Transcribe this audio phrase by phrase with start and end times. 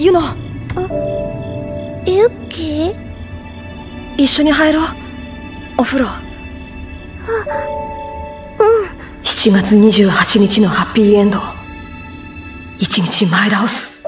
[0.00, 0.34] ユノ
[2.06, 2.94] ユッキー
[4.16, 5.03] 一緒に入ろう
[5.76, 6.06] お風呂
[9.22, 11.38] 7月28日のハッピーエンド
[12.78, 14.04] 1日前倒す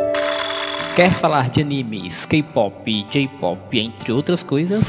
[0.95, 4.85] Quer falar de animes, K-pop, J-pop, entre outras coisas?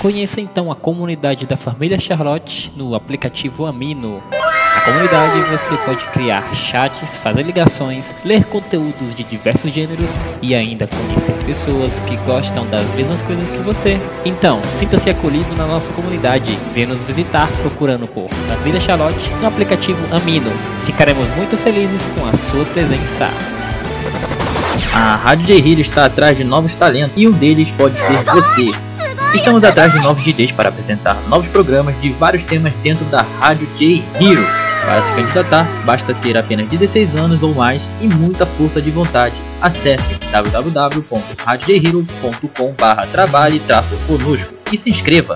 [0.00, 4.20] Conheça então a comunidade da família Charlotte no aplicativo Amino.
[4.85, 11.31] Comunidade você pode criar chats, fazer ligações, ler conteúdos de diversos gêneros e ainda conhecer
[11.45, 13.97] pessoas que gostam das mesmas coisas que você.
[14.25, 16.57] Então, sinta-se acolhido na nossa comunidade.
[16.73, 20.51] Venha nos visitar procurando por Família Charlotte no aplicativo Amino.
[20.85, 23.29] Ficaremos muito felizes com a sua presença.
[24.93, 28.92] A Rádio J está atrás de novos talentos e um deles pode ser você.
[29.33, 33.67] Estamos atrás de novos DJs para apresentar novos programas de vários temas dentro da Rádio
[33.75, 34.45] J Hero.
[34.85, 39.33] Para se candidatar, basta ter apenas 16 anos ou mais e muita força de vontade.
[39.59, 43.59] Acesse www.radiojhero.com.br trabalhe
[44.05, 45.33] conosco e se inscreva.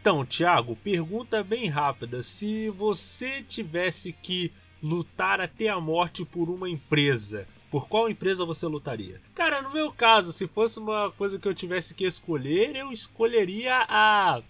[0.00, 2.22] Então, Thiago, pergunta bem rápida.
[2.22, 4.50] Se você tivesse que
[4.82, 9.20] lutar até a morte por uma empresa, por qual empresa você lutaria?
[9.34, 13.84] Cara, no meu caso, se fosse uma coisa que eu tivesse que escolher, eu escolheria
[13.88, 14.40] a.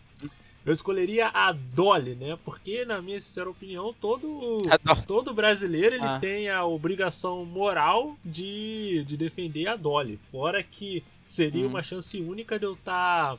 [0.65, 2.39] Eu escolheria a Dolly, né?
[2.45, 4.59] Porque, na minha sincera opinião, todo,
[5.07, 6.19] todo brasileiro ele Ah.
[6.21, 10.21] tem a obrigação moral de, de defender a Dolly.
[10.31, 11.71] Fora que seria Hum.
[11.71, 13.39] uma chance única de eu estar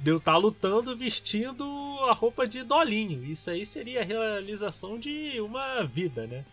[0.00, 1.64] de eu estar lutando vestindo
[2.08, 3.22] a roupa de Dolinho.
[3.24, 6.44] Isso aí seria a realização de uma vida, né?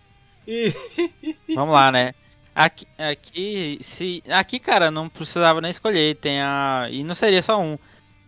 [0.46, 0.74] E
[1.56, 2.14] Vamos lá, né?
[2.54, 6.16] Aqui, aqui, se, aqui, cara, não precisava nem escolher.
[6.16, 6.88] Tem a.
[6.92, 7.78] E não seria só um.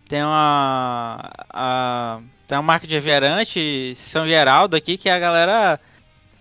[0.08, 1.30] Tem uma.
[1.50, 5.80] A, tem uma marca de refrigerante, São Geraldo aqui, que a galera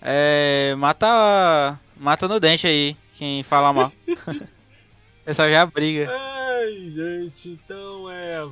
[0.01, 3.91] é, mata, mata no dente aí, quem fala mal.
[5.25, 6.09] Pessoal já briga.
[6.09, 8.47] Ai, gente, então é.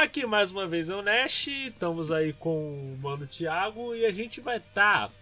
[0.00, 4.10] Aqui mais uma vez é o Nash, estamos aí com o Mano Thiago e a
[4.10, 5.12] gente vai estar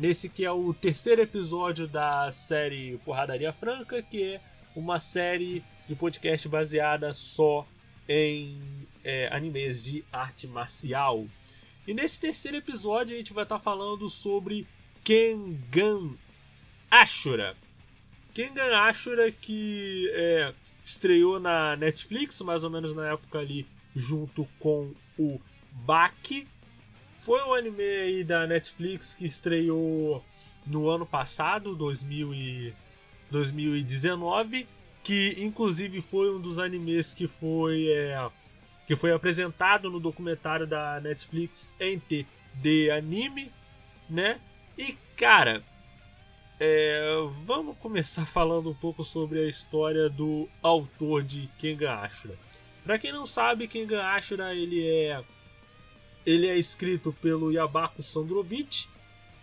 [0.00, 4.40] nesse que é o terceiro episódio da série Porradaria Franca, que é
[4.74, 7.64] uma série de podcast baseada só
[8.08, 8.60] em
[9.04, 11.24] é, animes de arte marcial.
[11.86, 14.66] E nesse terceiro episódio a gente vai estar falando sobre
[15.04, 16.10] Kengan
[16.90, 17.54] Ashura.
[18.34, 20.52] Kengan Ashura que é,
[20.84, 23.64] estreou na Netflix, mais ou menos na época ali,
[23.96, 25.40] junto com o
[25.72, 26.46] Baki.
[27.18, 30.22] Foi um anime aí da Netflix que estreou
[30.66, 32.74] no ano passado, 2000 e
[33.30, 34.68] 2019,
[35.02, 38.28] que inclusive foi um dos animes que foi é,
[38.86, 43.50] que foi apresentado no documentário da Netflix Ente de Anime,
[44.08, 44.38] né?
[44.76, 45.62] E cara,
[46.60, 47.08] é,
[47.44, 52.45] vamos começar falando um pouco sobre a história do autor de Kengan Ashura.
[52.86, 55.20] Para quem não sabe, Kengan Ashura ele é
[56.24, 58.88] ele é escrito pelo Yabaku Sandrovich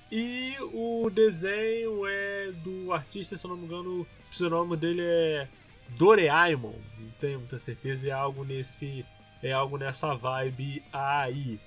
[0.09, 5.47] e o desenho é do artista, se eu não me engano, o pseudônimo dele é
[5.89, 6.73] Doreaimon.
[6.99, 9.05] Não tenho muita certeza, é algo nesse
[9.41, 11.59] é algo nessa vibe aí.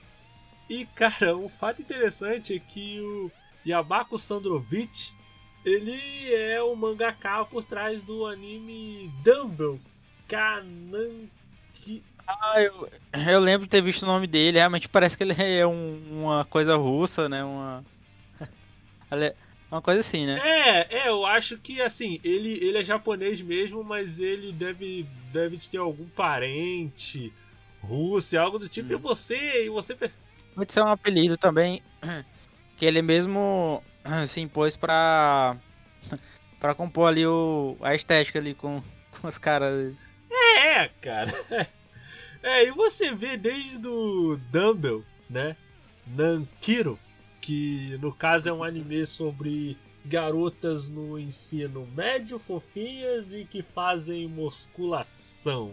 [0.70, 3.30] E cara, um fato interessante é que o
[3.66, 5.14] Yabaku Sandrovich
[5.62, 9.78] ele é o mangaka por trás do anime Dumbbell
[11.86, 12.02] Kananki.
[12.28, 12.88] Ah, eu,
[13.32, 16.44] eu lembro de ter visto o nome dele, realmente parece que ele é um- uma
[16.44, 17.44] coisa russa, né?
[17.44, 17.84] Uma.
[19.70, 20.38] Uma coisa assim, né?
[20.44, 25.58] É, é, eu acho que assim, ele, ele é japonês mesmo, mas ele deve, deve
[25.58, 27.32] ter algum parente
[27.80, 29.96] russo, algo do tipo, e você, e você.
[30.54, 31.82] Pode ser um apelido também
[32.76, 33.82] que ele mesmo
[34.28, 35.56] se impôs pra,
[36.60, 38.80] pra compor ali o, a estética ali com,
[39.20, 39.94] com os caras.
[40.30, 41.32] É, cara.
[42.46, 45.56] É, e você vê desde o Dumble, né?
[46.06, 46.96] Nankiro,
[47.40, 54.28] que no caso é um anime sobre garotas no ensino médio, fofinhas e que fazem
[54.28, 55.72] musculação.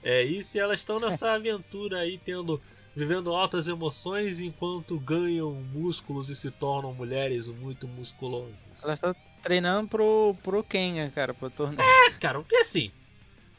[0.00, 2.62] É isso, e elas estão nessa aventura aí, tendo
[2.94, 8.54] vivendo altas emoções enquanto ganham músculos e se tornam mulheres muito musculosas.
[8.84, 11.82] Elas estão treinando pro, pro Kenga, cara, pro torneio.
[11.82, 12.92] É, cara, porque assim,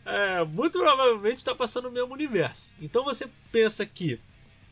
[0.09, 2.73] é, muito provavelmente está passando no mesmo universo.
[2.81, 4.19] Então você pensa que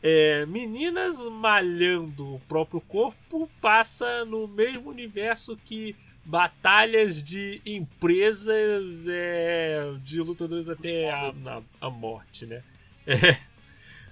[0.02, 5.94] é, meninas malhando o próprio corpo passa no mesmo universo que
[6.24, 12.62] batalhas de empresas é, de lutadores até a, a, a morte, né?
[13.06, 13.38] É,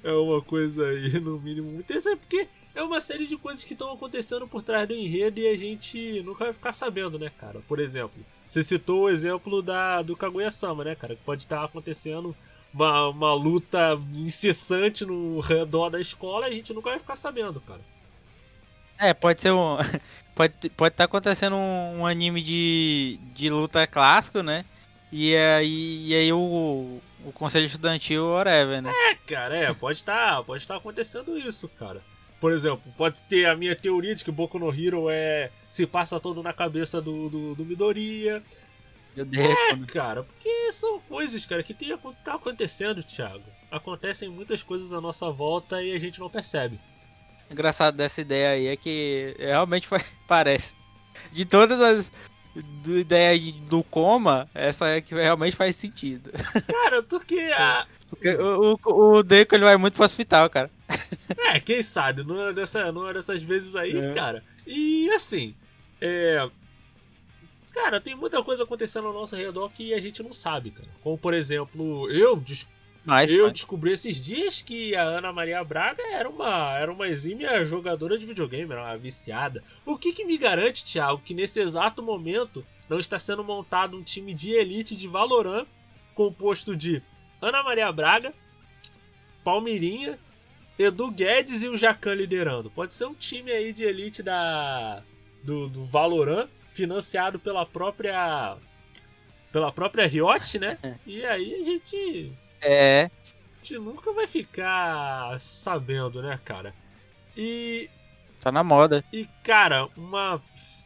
[0.02, 3.72] é uma coisa aí, no mínimo, muito interessante, porque é uma série de coisas que
[3.72, 7.60] estão acontecendo por trás do enredo e a gente nunca vai ficar sabendo, né, cara?
[7.68, 11.16] Por exemplo, você citou o exemplo da, do Kaguya-sama, né, cara?
[11.16, 12.34] Que pode estar acontecendo
[12.72, 17.60] uma, uma luta incessante no redor da escola e a gente nunca vai ficar sabendo,
[17.60, 17.80] cara.
[18.98, 19.76] É, pode ser um.
[20.34, 24.66] Pode estar pode tá acontecendo um, um, anime de, de luta clássico, né?
[25.10, 28.92] E aí, e aí o, o conselho estudantil, whatever, né?
[28.94, 32.02] É, cara, é, pode estar tá, pode tá acontecendo isso, cara.
[32.40, 36.20] Por exemplo, pode ter a minha teoria de que Boku no Hero é se passa
[36.20, 38.42] todo na cabeça do, do, do Midoriya.
[39.16, 39.46] Meu Deus.
[39.46, 43.44] É, cara, porque são coisas, cara, que tem, tá acontecendo, Thiago.
[43.70, 46.78] Acontecem muitas coisas à nossa volta e a gente não percebe.
[47.50, 49.88] Engraçado dessa ideia aí é que realmente
[50.28, 50.74] parece.
[51.32, 52.12] De todas as
[52.86, 56.30] ideias do coma, essa é que realmente faz sentido.
[56.66, 57.86] Cara, porque a.
[58.08, 60.70] Porque o, o, o Deco ele vai muito pro hospital, cara.
[61.38, 64.14] É, quem sabe, não é, dessa, é dessas vezes aí, é.
[64.14, 64.42] cara.
[64.66, 65.54] E assim,
[66.00, 66.48] é.
[67.72, 70.88] Cara, tem muita coisa acontecendo ao nosso redor que a gente não sabe, cara.
[71.02, 72.42] Como, por exemplo, eu,
[73.04, 77.66] Mas, eu descobri esses dias que a Ana Maria Braga era uma, era uma exímia
[77.66, 79.62] jogadora de videogame, era uma viciada.
[79.84, 84.02] O que, que me garante, Thiago, que nesse exato momento não está sendo montado um
[84.02, 85.66] time de elite de Valorant
[86.14, 87.02] composto de
[87.42, 88.32] Ana Maria Braga,
[89.44, 90.18] Palmeirinha,
[90.78, 92.70] Edu Guedes e o Jacan liderando.
[92.70, 95.02] Pode ser um time aí de elite da
[95.42, 98.56] do, do Valorant, financiado pela própria
[99.50, 100.78] pela própria Riot, né?
[100.82, 100.94] É.
[101.06, 106.74] E aí a gente é a gente nunca vai ficar sabendo, né, cara?
[107.36, 107.88] E
[108.40, 109.04] tá na moda.
[109.12, 110.42] E cara, uma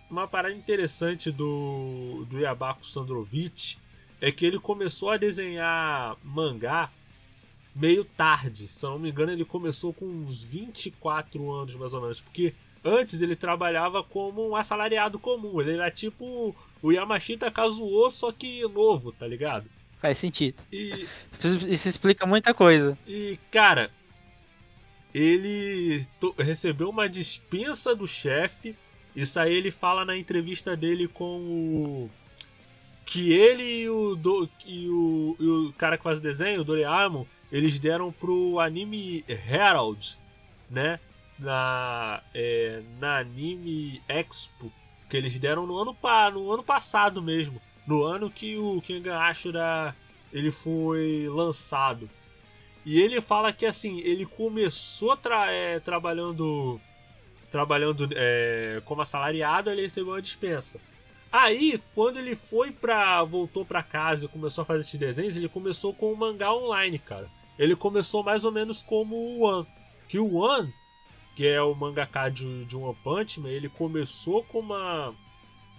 [0.09, 3.77] uma parada interessante do do Yabaku Sandrovic
[4.21, 6.91] é que ele começou a desenhar mangá
[7.75, 8.67] meio tarde.
[8.67, 12.55] Se eu não me engano, ele começou com uns 24 anos mais ou menos, porque
[12.85, 15.61] antes ele trabalhava como um assalariado comum.
[15.61, 19.67] Ele era tipo o Yamashita Kazuo, só que novo, tá ligado?
[20.01, 20.63] Faz sentido.
[20.73, 21.07] E
[21.69, 22.99] isso explica muita coisa.
[23.07, 23.91] E cara,
[25.15, 26.07] ele
[26.39, 28.75] recebeu uma dispensa do chefe.
[29.15, 32.11] Isso aí ele fala na entrevista dele com o
[33.05, 36.65] que ele e o, do, e o, e o cara que faz o desenho, o
[36.65, 40.19] Doreamo, eles deram pro anime Herald,
[40.71, 41.01] né?
[41.39, 44.73] Na, é, na Anime Expo,
[45.09, 45.97] que eles deram no ano,
[46.33, 47.61] no ano passado mesmo.
[47.87, 49.95] No ano que o Kengan Ashura
[50.33, 52.09] ele foi lançado.
[52.85, 56.81] E ele fala que assim, ele começou tra é, trabalhando
[57.51, 60.81] trabalhando é, como assalariado, ele recebeu uma dispensa.
[61.33, 63.23] Aí, quando ele foi pra.
[63.23, 66.99] voltou pra casa e começou a fazer esses desenhos, ele começou com o mangá online,
[66.99, 67.29] cara.
[67.61, 69.67] Ele começou mais ou menos como o One.
[70.09, 70.73] Que o One,
[71.37, 75.15] que é o mangaka de, de One Punch Man, ele começou com uma.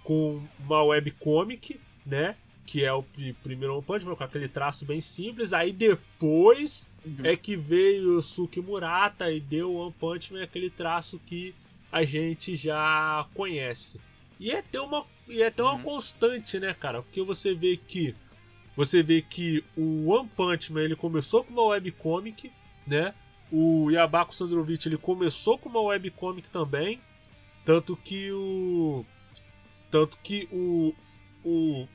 [0.04, 2.36] com uma webcomic, né?
[2.64, 3.04] Que é o
[3.42, 5.52] primeiro One Punch Man, com aquele traço bem simples.
[5.52, 7.16] Aí depois uhum.
[7.24, 11.52] é que veio o Suki Murata e deu o One Punch Man aquele traço que
[11.90, 14.00] a gente já conhece.
[14.38, 15.82] E é ter uma, e é ter uma uhum.
[15.82, 17.02] constante, né, cara?
[17.02, 18.14] Porque você vê que
[18.76, 22.50] você vê que o One Punch Man ele começou com uma webcomic,
[22.86, 23.14] né?
[23.50, 27.00] O Yabaku Sandrovich ele começou com uma webcomic também,
[27.64, 29.04] tanto que o
[29.90, 30.94] tanto que o
[31.44, 31.86] o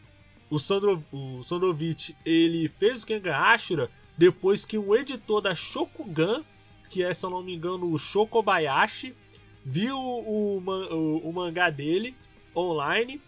[0.50, 6.44] o, Sandro, o Sandrovich ele fez o Kengan Ashura depois que um editor da Shokugan,
[6.90, 9.16] que é se eu não me engano o Shokobayashi,
[9.64, 12.16] viu o, o, o mangá dele
[12.56, 13.22] online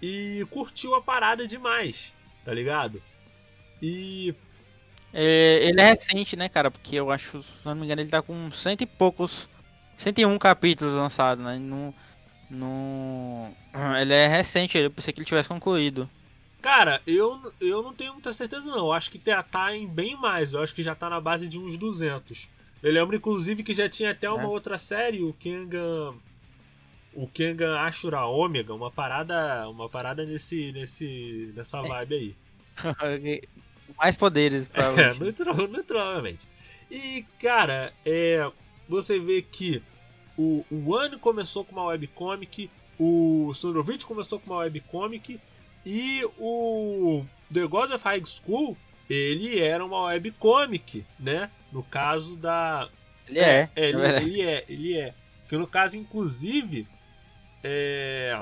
[0.00, 3.02] e curtiu a parada demais, tá ligado?
[3.82, 4.34] E
[5.12, 6.70] É, ele é recente, né, cara?
[6.70, 9.48] Porque eu acho, se não me engano, ele tá com cento e poucos.
[9.96, 11.58] 101 capítulos lançados, né?
[11.58, 11.94] No,
[12.50, 13.56] no...
[14.00, 16.10] Ele é recente, eu pensei que ele tivesse concluído.
[16.62, 18.78] Cara, eu, eu não tenho muita certeza não.
[18.78, 20.52] Eu acho que tá, tá em bem mais.
[20.52, 22.48] Eu acho que já tá na base de uns 200.
[22.82, 24.46] Eu lembro inclusive que já tinha até uma É.
[24.46, 26.14] outra série, o Kengan
[27.14, 32.36] o Kengan Ashura Omega, uma parada, uma parada nesse nesse nessa vibe aí.
[33.98, 36.46] Mais poderes pra É, muito provavelmente.
[36.90, 38.50] E, cara, é,
[38.88, 39.82] você vê que
[40.36, 45.40] o, o One começou com uma webcomic, o Sandrovich começou com uma webcomic
[45.86, 48.76] e o The God of High School,
[49.08, 51.50] ele era uma webcomic, né?
[51.72, 52.88] No caso da...
[53.28, 53.70] Ele é.
[53.76, 54.24] É, ele, é verdade.
[54.26, 55.14] ele é, ele é.
[55.48, 56.86] Que no caso, inclusive,
[57.62, 58.38] é,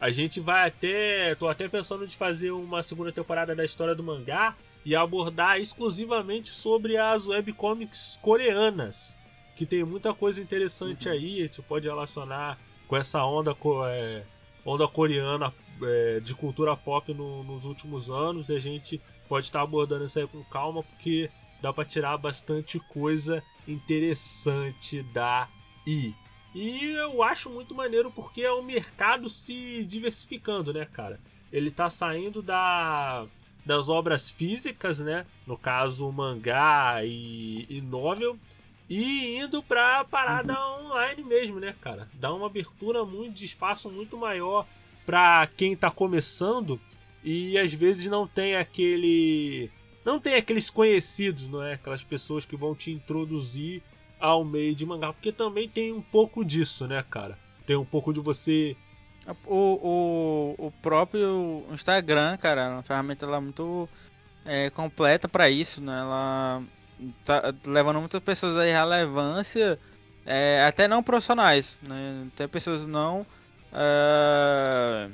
[0.00, 1.34] a gente vai até.
[1.34, 4.54] Tô até pensando de fazer uma segunda temporada da história do mangá
[4.84, 9.18] e abordar exclusivamente sobre as webcomics coreanas.
[9.56, 13.56] Que tem muita coisa interessante aí, a gente pode relacionar com essa onda,
[13.90, 14.22] é,
[14.64, 15.52] onda coreana
[15.82, 18.50] é, de cultura pop no- nos últimos anos.
[18.50, 21.30] E a gente pode estar abordando isso aí com calma, porque
[21.62, 26.14] dá pra tirar bastante coisa interessante daí.
[26.58, 31.20] E eu acho muito maneiro porque é o mercado se diversificando, né, cara?
[31.52, 33.26] Ele tá saindo da,
[33.62, 35.26] das obras físicas, né?
[35.46, 38.38] No caso, mangá e, e novel.
[38.88, 42.08] E indo pra parada online mesmo, né, cara?
[42.14, 44.66] Dá uma abertura muito de espaço muito maior
[45.04, 46.80] pra quem tá começando
[47.22, 49.70] e às vezes não tem aquele
[50.06, 51.74] não tem aqueles conhecidos, não é?
[51.74, 53.82] Aquelas pessoas que vão te introduzir
[54.18, 57.38] ao meio de mangá, porque também tem um pouco disso, né, cara?
[57.66, 58.76] Tem um pouco de você.
[59.44, 63.88] O, o, o próprio Instagram, cara, é uma ferramenta lá muito
[64.44, 66.00] é, completa pra isso, né?
[66.00, 66.62] Ela
[67.24, 69.78] tá levando muitas pessoas à relevância,
[70.24, 72.28] é, até não profissionais, né?
[72.32, 73.26] Até pessoas não.
[73.72, 75.10] é,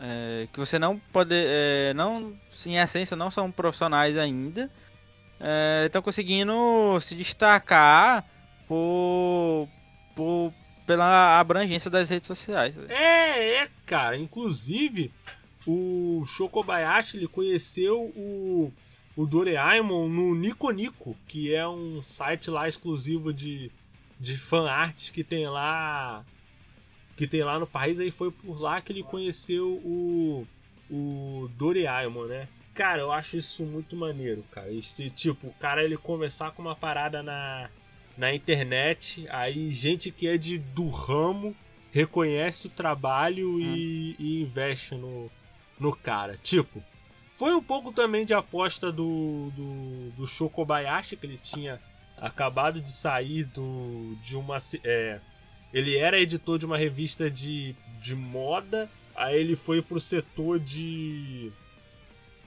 [0.00, 1.34] é, que você não pode.
[1.34, 2.34] é, não,
[2.66, 4.70] em essência, não são profissionais ainda.
[5.84, 6.52] Estão conseguindo
[7.00, 8.24] se destacar
[8.66, 9.68] por,
[10.14, 10.52] por,
[10.86, 12.74] pela abrangência das redes sociais.
[12.88, 14.16] É, é, cara.
[14.16, 15.12] Inclusive,
[15.66, 18.72] o Shokobayashi ele conheceu o,
[19.16, 23.70] o Doraemon no Nico Nico, que é um site lá exclusivo de,
[24.18, 26.24] de fan arts que tem lá
[27.16, 28.00] que tem lá no país.
[28.00, 30.46] Aí foi por lá que ele conheceu o
[30.90, 32.48] o Doraemon, né?
[32.74, 34.72] Cara, eu acho isso muito maneiro, cara.
[34.72, 37.70] Este, tipo, o cara ele começar com uma parada na,
[38.16, 41.54] na internet, aí gente que é de, do ramo
[41.92, 45.30] reconhece o trabalho e, e investe no,
[45.78, 46.36] no cara.
[46.42, 46.82] Tipo,
[47.32, 51.80] foi um pouco também de aposta do, do, do Shokobayashi, que ele tinha
[52.20, 54.56] acabado de sair do, de uma.
[54.82, 55.20] É,
[55.72, 61.52] ele era editor de uma revista de, de moda, aí ele foi pro setor de.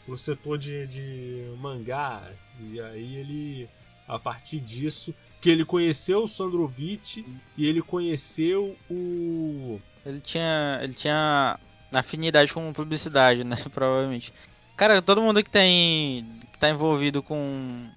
[0.08, 2.24] Pro setor de, de mangá,
[2.62, 3.70] e aí ele.
[4.08, 7.26] A partir disso, que ele conheceu o Sandrovich
[7.58, 9.82] e ele conheceu o.
[10.06, 10.80] Ele tinha.
[10.82, 11.60] Ele tinha
[11.92, 13.58] afinidade com publicidade, né?
[13.74, 14.34] Provavelmente.
[14.78, 16.26] Cara, todo mundo que tem.
[16.54, 17.90] que tá envolvido com.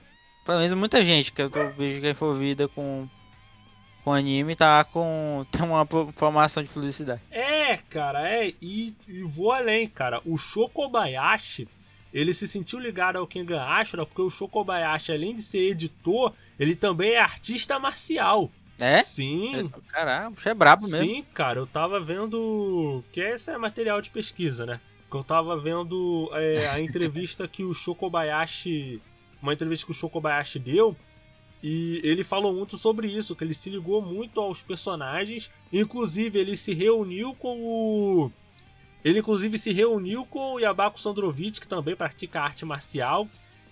[0.44, 3.08] Pelo menos muita gente que eu vejo que é envolvida com.
[4.02, 5.46] com anime tá com.
[5.52, 5.86] tem uma
[6.16, 7.22] formação de publicidade.
[7.30, 8.52] É, cara, é.
[8.60, 10.20] E, e vou além, cara.
[10.24, 11.68] O Shokobayashi,
[12.12, 16.74] ele se sentiu ligado ao Kengan Ashura porque o Shokobayashi, além de ser editor, ele
[16.74, 18.50] também é artista marcial.
[18.80, 19.02] É?
[19.02, 19.70] Sim.
[19.88, 21.06] Caralho, bicho é brabo mesmo.
[21.06, 23.04] Sim, cara, eu tava vendo.
[23.12, 24.80] Que esse é material de pesquisa, né?
[25.10, 29.00] Que eu tava vendo é, a entrevista que o Shokobayashi.
[29.42, 30.96] Uma entrevista que o Shokobayashi deu.
[31.62, 35.50] E ele falou muito sobre isso, que ele se ligou muito aos personagens.
[35.70, 38.32] Inclusive, ele se reuniu com o.
[39.04, 43.28] Ele inclusive se reuniu com o Yabaku Sandrovich, que também pratica arte marcial.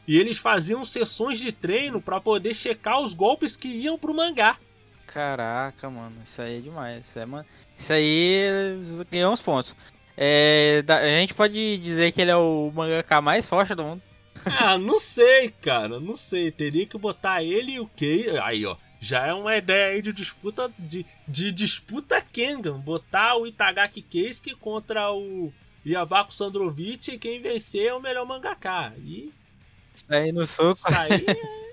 [0.06, 4.58] E eles faziam sessões de treino para poder checar os golpes que iam pro mangá.
[5.06, 7.06] Caraca, mano, isso aí é demais.
[7.06, 8.42] Isso, é, mano, isso aí
[9.10, 9.76] ganhou uns pontos.
[10.16, 14.02] É, a gente pode dizer que ele é o mangaka mais forte do mundo.
[14.44, 16.50] Ah, não sei, cara, não sei.
[16.50, 18.38] Teria que botar ele e o Kei.
[18.38, 18.76] Aí, ó.
[19.00, 22.78] Já é uma ideia aí de disputa de, de disputa Kengan.
[22.78, 25.52] Botar o Itagaki Keisuke contra o
[25.86, 28.92] Yabaku Sandrovich e quem vencer é o melhor mangaka.
[28.98, 29.32] E
[29.94, 30.80] Isso aí no soco.
[30.80, 31.68] isso aí é...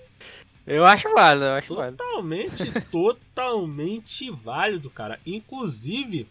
[0.67, 1.98] Eu acho válido, eu acho válido.
[1.98, 5.20] Totalmente, totalmente válido, cara.
[5.24, 6.27] Inclusive,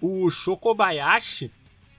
[0.00, 1.50] o Shokobayashi,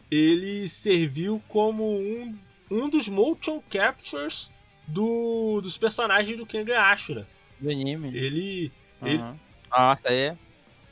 [0.09, 2.35] ele serviu como um,
[2.71, 4.51] um dos motion captures
[4.87, 7.27] do, dos personagens do Kengan Ashura.
[7.59, 8.09] Do anime.
[8.09, 8.71] Ele,
[9.03, 9.35] ele, Uhum.
[9.71, 10.37] Nossa, aí é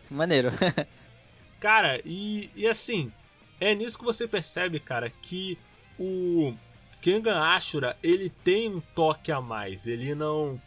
[0.09, 0.49] maneiro.
[1.59, 3.11] Cara, e, e assim,
[3.59, 5.57] é nisso que você percebe, cara, que
[5.97, 6.53] o
[7.01, 9.87] Kengan Ashura, ele tem um toque a mais.
[9.87, 10.61] Ele não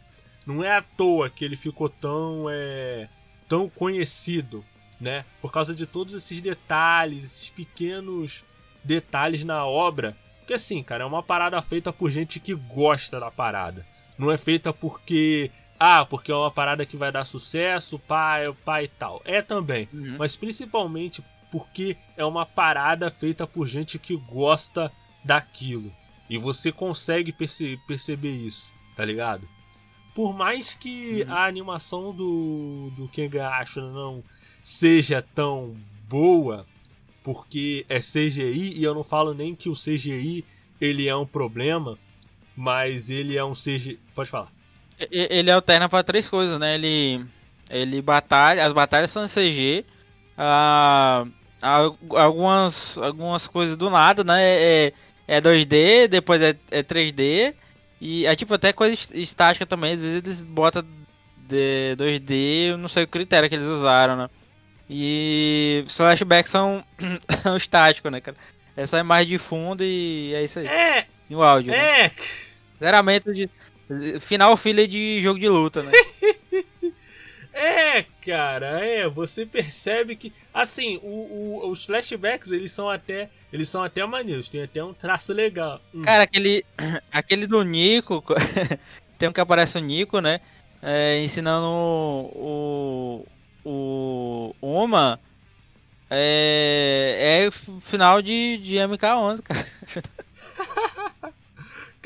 [0.45, 3.07] não é à toa que ele ficou tão é,
[3.47, 4.65] tão conhecido,
[4.99, 5.23] né?
[5.41, 8.43] Por causa de todos esses detalhes, esses pequenos
[8.83, 10.17] detalhes na obra.
[10.39, 13.85] Porque assim, cara, é uma parada feita por gente que gosta da parada.
[14.17, 18.83] Não é feita porque ah, porque é uma parada que vai dar sucesso, pai, pai
[18.85, 19.21] e tal.
[19.25, 20.15] É também, Uhum.
[20.17, 24.91] mas principalmente porque é uma parada feita por gente que gosta
[25.23, 25.91] daquilo.
[26.29, 29.47] E você consegue perce- perceber isso, tá ligado?
[30.13, 34.23] Por mais que a animação do, do Kengan Ashura não
[34.61, 35.75] seja tão
[36.07, 36.67] boa,
[37.23, 40.43] porque é CGI, e eu não falo nem que o CGI
[40.79, 41.97] ele é um problema,
[42.55, 43.99] mas ele é um CGI.
[44.13, 44.51] Pode falar.
[45.11, 46.75] Ele alterna pra três coisas, né?
[46.75, 47.25] Ele.
[47.69, 48.65] Ele batalha.
[48.65, 49.85] As batalhas são em CG.
[50.37, 51.25] ah,
[51.61, 54.41] al- algumas, algumas coisas do nada, né?
[54.41, 54.93] É,
[55.27, 57.53] é 2D, depois é, é 3D.
[58.01, 59.93] E é tipo até coisa est- estática também.
[59.93, 60.83] Às vezes eles botam
[61.47, 64.29] de 2D, eu não sei o critério que eles usaram, né?
[64.89, 66.83] E os flashbacks são,
[67.43, 68.35] são estáticos, né, cara?
[68.75, 70.67] É só imagem de fundo e é isso aí.
[70.67, 71.71] É, E o áudio.
[71.71, 72.05] né?
[72.05, 72.11] é,
[72.79, 73.49] Zeramento de.
[74.19, 75.91] Final filha de jogo de luta, né?
[77.51, 81.07] É, cara, é, você percebe que assim, o,
[81.63, 85.81] o- os flashbacks, eles são até, eles são até maneiros, tem até um traço legal.
[85.93, 86.63] Hum, Cara, aquele.
[87.11, 88.23] Aquele do Nico.
[89.17, 90.39] tem um que aparece o Nico, né?
[90.81, 93.25] é, ensinando o.
[93.65, 94.55] O.
[94.61, 95.19] Uma.
[96.09, 97.47] É.
[97.47, 99.65] É final de, de MK11, cara.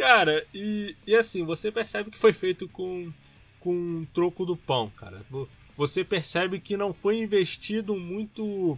[0.04, 3.12] Cara, e, e assim, você percebe que foi feito com
[3.60, 5.26] com um troco do pão, cara.
[5.30, 8.78] Vo- Você percebe que não foi investido muito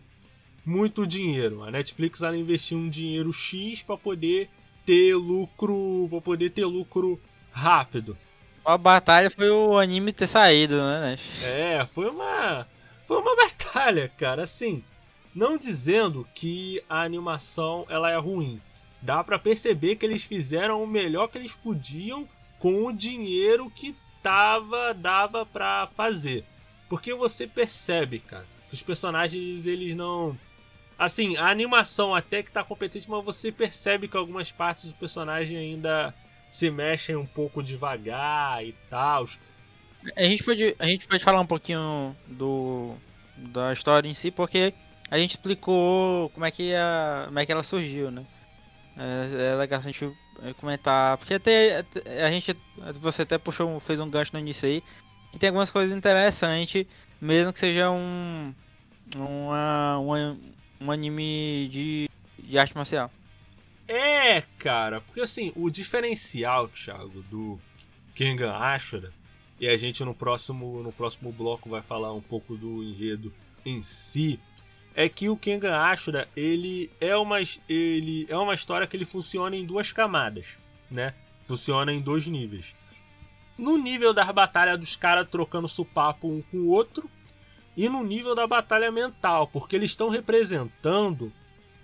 [0.64, 1.64] muito dinheiro.
[1.64, 4.48] A Netflix ela investiu um dinheiro X para poder
[4.86, 7.20] ter lucro, para poder ter lucro
[7.52, 8.16] rápido.
[8.64, 11.18] A batalha foi o anime ter saído, né?
[11.44, 12.68] É, foi uma
[13.08, 14.84] foi uma batalha, cara, assim,
[15.34, 18.62] não dizendo que a animação ela é ruim.
[19.06, 23.96] Dá pra perceber que eles fizeram o melhor que eles podiam com o dinheiro que
[24.24, 26.44] tava dava pra fazer.
[26.90, 30.36] Porque você percebe, cara, que os personagens eles não
[30.98, 35.56] assim, a animação até que tá competente, mas você percebe que algumas partes do personagem
[35.56, 36.12] ainda
[36.50, 39.26] se mexem um pouco devagar e tal.
[40.16, 42.96] A gente pode, a gente pode falar um pouquinho do
[43.38, 44.74] da história em si, porque
[45.12, 48.26] a gente explicou como é que a, como é que ela surgiu, né?
[48.98, 50.10] É, é legal a gente
[50.42, 51.84] é, comentar, porque até
[52.26, 52.56] a gente,
[53.00, 54.82] você até puxou, fez um gancho no início aí,
[55.32, 56.86] que tem algumas coisas interessantes,
[57.20, 58.54] mesmo que seja um
[59.16, 60.38] uma, uma-
[60.82, 62.10] um anime de,
[62.42, 63.12] de arte marcial.
[63.88, 67.60] É, cara, porque assim, o diferencial, Thiago, do
[68.16, 69.14] Kengan Ashura,
[69.60, 73.32] e a gente no próximo, no próximo bloco vai falar um pouco do enredo
[73.66, 74.40] em si,
[74.96, 79.56] é que o Kengan Ashura, ele é uma, ele é uma história que ele funciona
[79.56, 80.58] em duas camadas,
[80.90, 81.14] né?
[81.46, 82.74] Funciona em dois níveis.
[83.58, 87.10] No nível das batalhas dos caras trocando supapo um com o outro,
[87.76, 91.32] e no nível da batalha mental, porque eles estão representando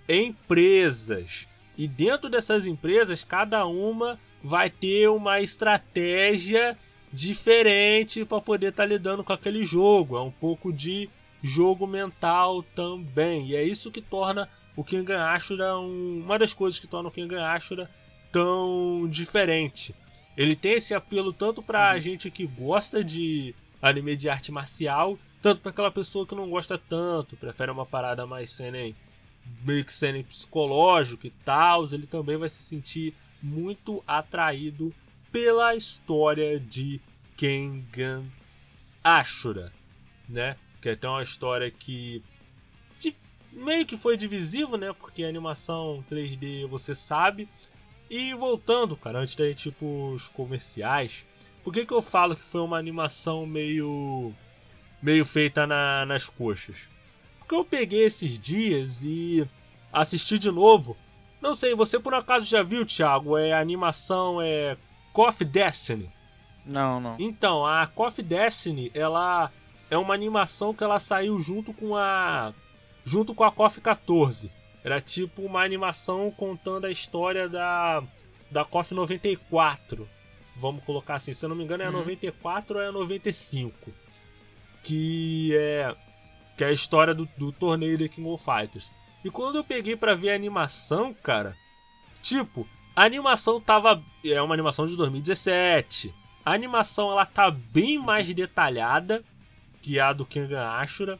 [0.08, 1.47] empresas.
[1.78, 6.78] E dentro dessas empresas, cada uma vai ter uma estratégia
[7.12, 10.15] diferente para poder estar lidando com aquele jogo.
[10.15, 11.10] É um pouco de
[11.41, 13.47] jogo mental também.
[13.47, 17.12] E é isso que torna o Kengan Ashura um, uma das coisas que torna o
[17.12, 17.89] Kengan Ashura
[18.32, 19.93] tão diferente.
[20.38, 25.62] Ele tem esse apelo tanto pra gente que gosta de anime de arte marcial, tanto
[25.62, 28.95] pra aquela pessoa que não gosta tanto, prefere uma parada mais seinen,
[29.63, 34.93] meio que seinen psicológico e tal, ele também vai se sentir muito atraído
[35.32, 37.01] pela história de
[37.36, 38.23] Kengan
[39.04, 39.73] Ashura,
[40.30, 40.56] né?
[40.82, 42.24] Que é até uma história que
[43.00, 43.15] de-
[43.52, 44.91] meio que foi divisivo, né?
[44.94, 47.48] Porque a animação 3D você sabe.
[48.10, 51.26] E voltando, cara, antes da gente ir pros comerciais,
[51.63, 54.34] por que, que eu falo que foi uma animação meio.
[55.02, 56.89] meio feita na- nas coxas?
[57.39, 59.48] Porque eu peguei esses dias e
[59.94, 60.96] assisti de novo.
[61.41, 63.38] Não sei, você por acaso já viu, Thiago?
[63.38, 64.78] É a animação é
[65.12, 66.10] Coffee Destiny.
[66.65, 67.15] Não, não.
[67.17, 69.52] Então, a Coffee Destiny, ela
[69.91, 72.54] é uma animação que ela saiu junto com a
[73.04, 74.49] junto com a Coffee 14.
[74.84, 78.01] Era tipo uma animação contando a história da
[78.49, 80.08] da Coffee 94.
[80.56, 81.99] Vamos colocar assim, se eu não me engano é a Uhum.
[81.99, 83.91] 94 ou é a 95.
[84.82, 85.95] Que é
[86.58, 88.93] que é a história do, do torneio The King of Fighters.
[89.25, 91.56] E quando eu peguei pra ver a animação, cara,
[92.21, 96.13] tipo, a animação tava é uma animação de 2017.
[96.45, 99.23] A animação ela tá bem mais detalhada
[99.82, 101.20] que a do Kengan Ashura.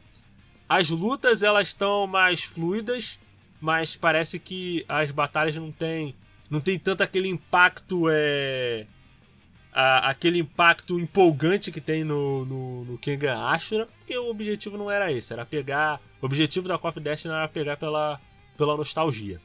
[0.68, 3.18] As lutas elas estão mais fluidas,
[3.60, 6.14] mas parece que as batalhas não tem
[6.50, 8.86] não tem tanto aquele impacto é
[9.72, 14.90] a- aquele impacto empolgante que tem no, no, no Kengan Ashura, porque o objetivo não
[14.90, 15.98] era esse, era pegar.
[16.20, 18.20] O objetivo da Coffee Destiny era pegar pela,
[18.56, 19.40] pela nostalgia.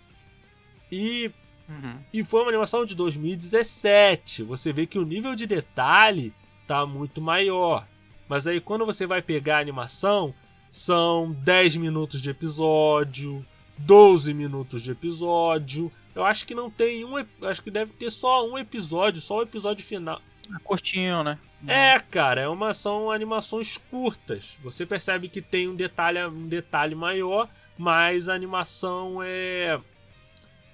[0.92, 1.32] E,
[1.70, 1.98] Uhum.
[2.14, 4.44] e foi uma animação de 2017.
[4.44, 6.34] Você vê que o nível de detalhe
[6.66, 7.86] tá muito maior.
[8.28, 10.34] Mas aí quando você vai pegar a animação,
[10.70, 13.46] são 10 minutos de episódio,
[13.78, 15.92] 12 minutos de episódio.
[16.14, 17.14] Eu acho que não tem um.
[17.44, 20.22] Acho que deve ter só um episódio, só o episódio final.
[20.64, 21.38] Curtinho, né?
[21.68, 24.60] É, cara, é uma, são animações curtas.
[24.64, 29.80] Você percebe que tem um detalhe, um detalhe maior, mas a animação é.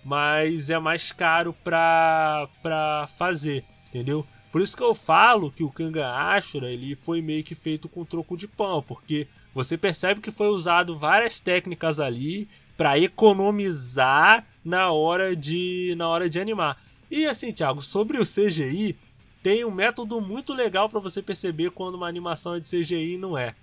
[0.03, 4.27] Mas é mais caro pra, pra fazer, entendeu?
[4.53, 8.05] Por isso que eu falo que o Kanga Ashura ele foi meio que feito com
[8.05, 14.91] troco de pão, porque você percebe que foi usado várias técnicas ali para economizar na
[14.91, 16.79] hora de na hora de animar.
[17.09, 18.95] E assim, Thiago, sobre o CGI,
[19.41, 23.17] tem um método muito legal para você perceber quando uma animação é de CGI e
[23.17, 23.55] não é.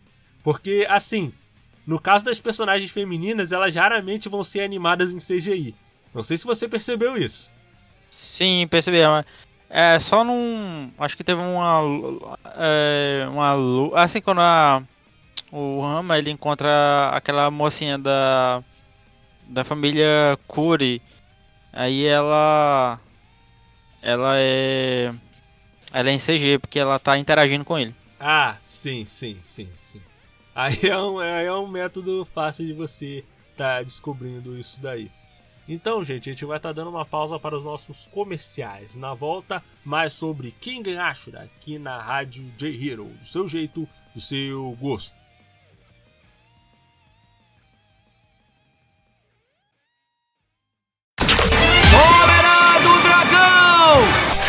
[0.43, 1.33] Porque, assim,
[1.87, 5.73] no caso das personagens femininas, elas raramente vão ser animadas em CGI.
[6.13, 7.53] Não sei se você percebeu isso.
[8.11, 8.99] Sim, percebi.
[9.71, 10.91] É só num.
[10.99, 11.81] Acho que teve uma.
[12.57, 14.83] É, uma Assim, quando a,
[15.53, 18.65] o Rama ele encontra aquela mocinha da.
[19.47, 21.01] Da família Kuri.
[21.73, 22.99] Aí ela.
[24.03, 25.15] Ela é.
[25.93, 27.95] Ela é em CG, porque ela tá interagindo com ele.
[28.19, 30.01] Ah, sim, sim, sim, sim.
[30.53, 33.25] Aí é um, é um método fácil de você
[33.57, 35.11] tá descobrindo isso daí.
[35.73, 38.97] Então, gente, a gente vai estar dando uma pausa para os nossos comerciais.
[38.97, 43.05] Na volta, mais sobre King Ashura aqui na Rádio J-Hero.
[43.05, 45.20] Do seu jeito, do seu gosto.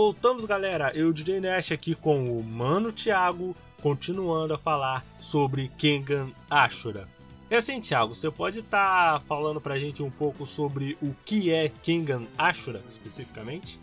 [0.00, 0.90] Voltamos, galera.
[0.94, 7.06] Eu, DJ Nash, aqui com o Mano Thiago, continuando a falar sobre Kengan Ashura.
[7.50, 11.52] E assim, Thiago, você pode estar tá falando pra gente um pouco sobre o que
[11.52, 13.78] é Kengan Ashura, especificamente?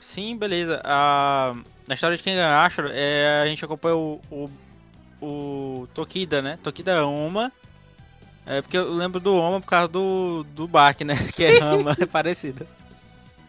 [0.00, 0.80] Sim, beleza.
[0.82, 1.54] A,
[1.86, 4.50] na história de Kengan Ashura, é, a gente acompanha o, o,
[5.20, 6.58] o Tokida, né?
[6.62, 7.52] Tokida Oma.
[8.46, 11.14] É porque eu lembro do Oma por causa do, do Bak, né?
[11.36, 12.66] Que é Rama, é parecido.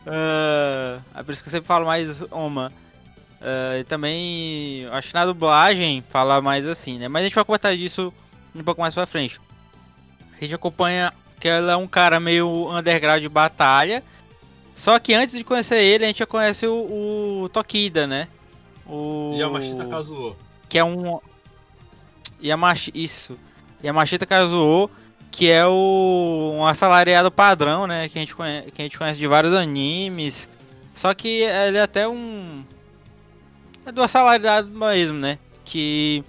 [0.06, 2.72] Uh, é por isso que eu sempre falo mais Oma.
[3.42, 7.08] Uh, e também, acho que na dublagem fala mais assim, né?
[7.08, 8.14] Mas a gente vai comentar disso
[8.54, 9.40] um pouco mais pra frente.
[10.36, 14.04] A gente acompanha que ela é um cara meio underground de batalha.
[14.76, 18.28] Só que antes de conhecer ele, a gente já conhece o, o Tokida, né?
[18.86, 20.36] O Yamashita Kazuo.
[20.68, 21.20] Que é um
[22.42, 23.38] Yamashi isso.
[23.84, 24.90] Yamashita Kazuo,
[25.32, 29.20] que é o um assalariado padrão, né, que a gente conhece, que a gente conhece
[29.20, 30.50] de vários animes.
[30.94, 32.64] Só que ele é até um
[33.86, 35.38] é do assalariado mesmo, né?
[35.66, 36.24] Que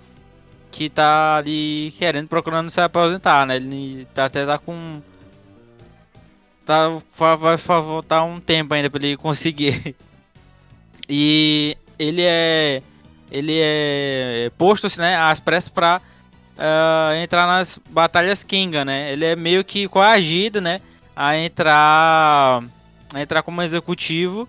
[0.70, 3.56] que tá ali querendo, procurando se aposentar, né?
[3.56, 5.02] Ele tá até tá com.
[6.64, 6.88] Tá,
[7.36, 9.94] vai faltar um tempo ainda para ele conseguir.
[11.12, 12.80] E ele é.
[13.32, 16.00] Ele é posto assim, né, às pressas pra
[16.60, 19.12] uh, entrar nas batalhas Kinga, né?
[19.12, 20.80] Ele é meio que coagido, né?
[21.16, 22.62] A entrar.
[23.12, 24.48] A entrar como executivo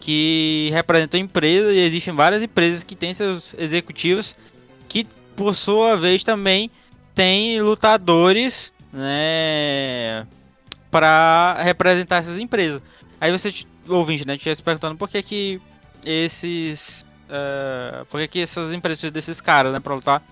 [0.00, 1.72] que representa a empresa.
[1.72, 4.34] E existem várias empresas que têm seus executivos
[4.88, 6.70] que por sua vez também
[7.14, 10.26] tem lutadores, né,
[10.90, 12.82] para representar essas empresas.
[13.20, 13.54] Aí você
[13.86, 15.60] ouvinte, né, estivesse perguntando por que que
[16.04, 20.22] esses uh, por que que essas empresas desses caras, né, para lutar,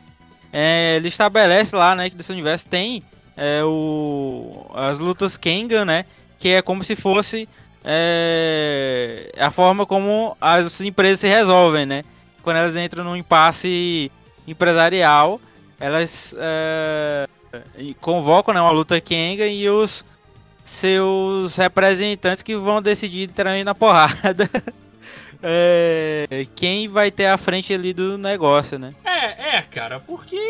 [0.53, 3.03] é, ele estabelece lá, né, que desse universo tem
[3.37, 6.05] é, o, as lutas Kengan, né,
[6.39, 7.49] que é como se fosse
[7.85, 12.05] é, a forma como as empresas se resolvem, né,
[12.43, 14.11] quando elas entram num impasse
[14.47, 15.41] empresarial,
[15.79, 17.29] elas é,
[18.01, 20.05] convocam né, uma luta Kenga e os
[20.65, 24.49] seus representantes que vão decidir entrar na porrada.
[25.43, 28.95] é, quem vai ter a frente ali do negócio, né?
[29.05, 30.41] É, é, cara, porque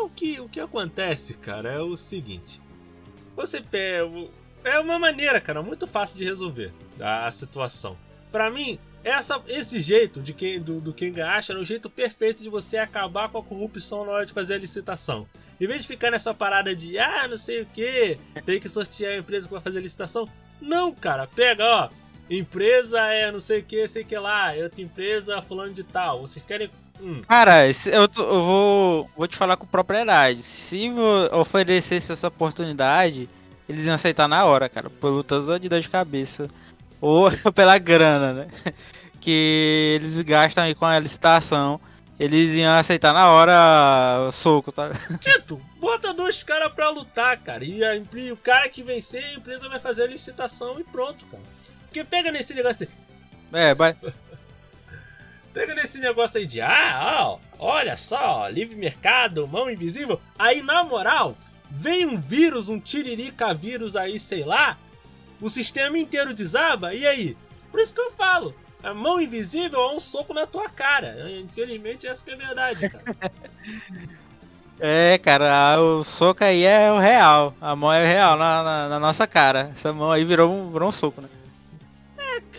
[0.00, 2.60] o que, o que acontece, cara, é o seguinte.
[3.36, 4.08] Você pega.
[4.64, 7.96] É uma maneira, cara, muito fácil de resolver a situação.
[8.30, 12.42] Para mim, essa, esse jeito de quem, do, do Kengan acha era o jeito perfeito
[12.42, 15.26] de você acabar com a corrupção na hora de fazer a licitação.
[15.60, 19.12] Em vez de ficar nessa parada de, ah, não sei o que, tem que sortear
[19.12, 20.28] a empresa vai fazer a licitação.
[20.60, 21.88] Não, cara, pega, ó.
[22.30, 24.52] Empresa é não sei o que, sei que lá.
[24.62, 26.20] Outra empresa fulano de tal.
[26.20, 26.70] Vocês querem.
[27.00, 27.22] Hum.
[27.26, 30.42] Cara, eu, eu vou, vou te falar com propriedade.
[30.42, 30.92] Se
[31.32, 33.28] oferecesse essa oportunidade,
[33.68, 34.90] eles iam aceitar na hora, cara.
[34.90, 36.48] Pelo tanto de dor de cabeça.
[37.00, 38.48] Ou pela grana, né?
[39.20, 41.80] que eles gastam aí com a licitação,
[42.18, 44.90] eles iam aceitar na hora soco, tá?
[45.20, 47.64] Tito, bota dois caras pra lutar, cara.
[47.64, 51.24] E, a, e o cara que vencer, a empresa vai fazer a licitação e pronto,
[51.26, 51.42] cara.
[51.88, 53.60] Porque pega nesse negócio aí.
[53.60, 53.96] É, vai.
[55.52, 60.20] pega nesse negócio aí de, ah, ó, olha só, livre mercado, mão invisível.
[60.38, 61.36] Aí, na moral,
[61.70, 64.78] vem um vírus, um tiririca vírus aí, sei lá,
[65.40, 67.36] o sistema inteiro desaba, e aí?
[67.70, 71.30] Por isso que eu falo, a mão invisível é um soco na tua cara.
[71.30, 73.04] Infelizmente, essa que é a verdade, cara.
[74.80, 77.52] É, cara, o soco aí é o real.
[77.60, 79.70] A mão é o real na, na, na, nossa cara.
[79.72, 81.28] Essa mão aí virou um, virou um soco, né?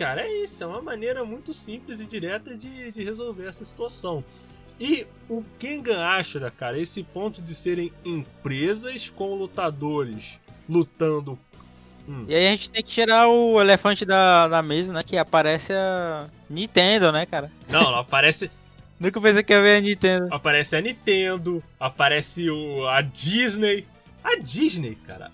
[0.00, 0.64] Cara, é isso.
[0.64, 4.24] É uma maneira muito simples e direta de, de resolver essa situação.
[4.80, 11.38] E o Kengan Ashura, cara, esse ponto de serem empresas com lutadores lutando
[12.08, 12.24] Hum.
[12.26, 15.02] E aí a gente tem que tirar o elefante da, da mesa, né?
[15.02, 17.52] Que aparece a Nintendo, né, cara?
[17.68, 18.50] Não, não aparece.
[18.98, 20.26] Nunca pensei que ia ver a Nintendo.
[20.30, 23.86] Aparece a Nintendo, aparece o, a Disney.
[24.24, 25.30] A Disney, cara.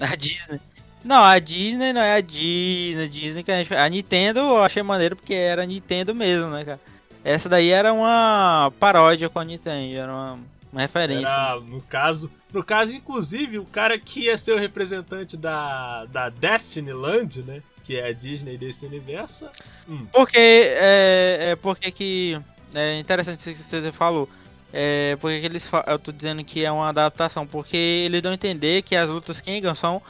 [0.00, 0.60] A Disney.
[1.04, 3.04] Não, a Disney não é a Disney.
[3.04, 3.74] A Disney que a, gente...
[3.74, 6.80] a Nintendo eu achei maneiro porque era Nintendo mesmo, né, cara?
[7.24, 10.38] Essa daí era uma paródia com a Nintendo, era uma,
[10.72, 11.28] uma referência.
[11.28, 11.66] Era, né?
[11.68, 16.92] no caso, no caso, inclusive, o cara que ia ser o representante da, da Destiny
[16.92, 17.62] Land, né?
[17.84, 19.46] Que é a Disney desse universo.
[19.88, 20.06] Hum.
[20.12, 22.40] Porque, é, é porque que.
[22.74, 24.28] É interessante isso que você falou.
[24.72, 28.34] É, porque que eles eu tô dizendo que é uma adaptação, porque eles dão a
[28.34, 30.00] entender que as lutas Kengan são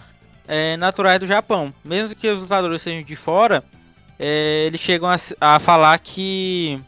[0.52, 1.72] é, naturais do Japão.
[1.82, 3.64] Mesmo que os lutadores sejam de fora,
[4.18, 6.78] é, eles chegam a, a, falar que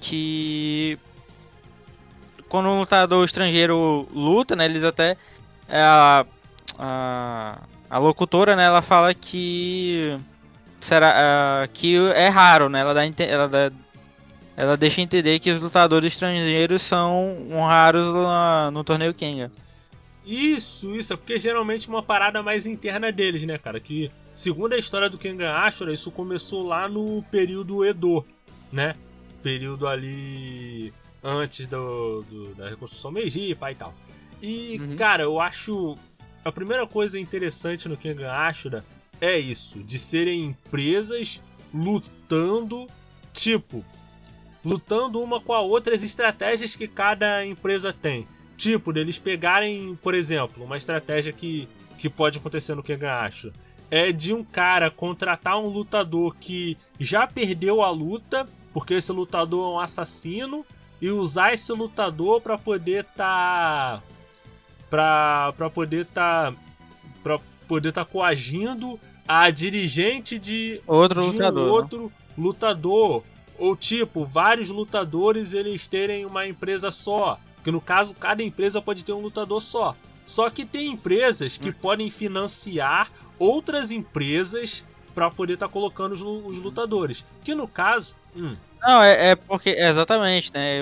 [0.00, 0.96] que
[2.48, 5.16] quando um lutador estrangeiro luta, né, eles até
[5.68, 6.24] é, a,
[6.78, 7.58] a,
[7.90, 10.16] a locutora, né, ela fala que
[10.80, 12.80] será uh, que é raro, né?
[12.80, 13.72] Ela dá, ela dá
[14.56, 18.06] ela deixa entender que os lutadores estrangeiros são raros
[18.72, 19.50] no torneio Kenga.
[20.28, 23.80] Isso, isso, é porque geralmente uma parada mais interna deles, né, cara?
[23.80, 28.22] Que, segundo a história do Kengan Ashura, isso começou lá no período Edo,
[28.70, 28.94] né?
[29.42, 30.92] Período ali
[31.24, 33.94] antes do, do da reconstrução Meiji pai e tal.
[34.42, 34.96] E, uhum.
[34.96, 35.96] cara, eu acho.
[36.44, 38.84] A primeira coisa interessante no Kengan Ashura
[39.22, 42.86] é isso, de serem empresas lutando,
[43.32, 43.82] tipo,
[44.62, 48.28] lutando uma com a outra as estratégias que cada empresa tem.
[48.58, 53.54] Tipo, deles pegarem, por exemplo, uma estratégia que, que pode acontecer no Kengan Ashura
[53.90, 59.70] é de um cara contratar um lutador que já perdeu a luta, porque esse lutador
[59.70, 60.66] é um assassino,
[61.00, 64.02] e usar esse lutador para poder tá
[64.90, 66.52] para para poder tá
[67.22, 73.22] para poder tá coagindo a dirigente de outro de lutador, um outro lutador.
[73.56, 79.04] Ou tipo vários lutadores eles terem uma empresa só, que no caso cada empresa pode
[79.04, 79.96] ter um lutador só.
[80.26, 81.74] Só que tem empresas que hum.
[81.80, 87.24] podem financiar outras empresas para poder estar tá colocando os, os, lutadores.
[87.42, 88.14] Que no caso.
[88.36, 88.54] Hum.
[88.80, 89.70] Não, é, é porque.
[89.70, 90.80] exatamente, né?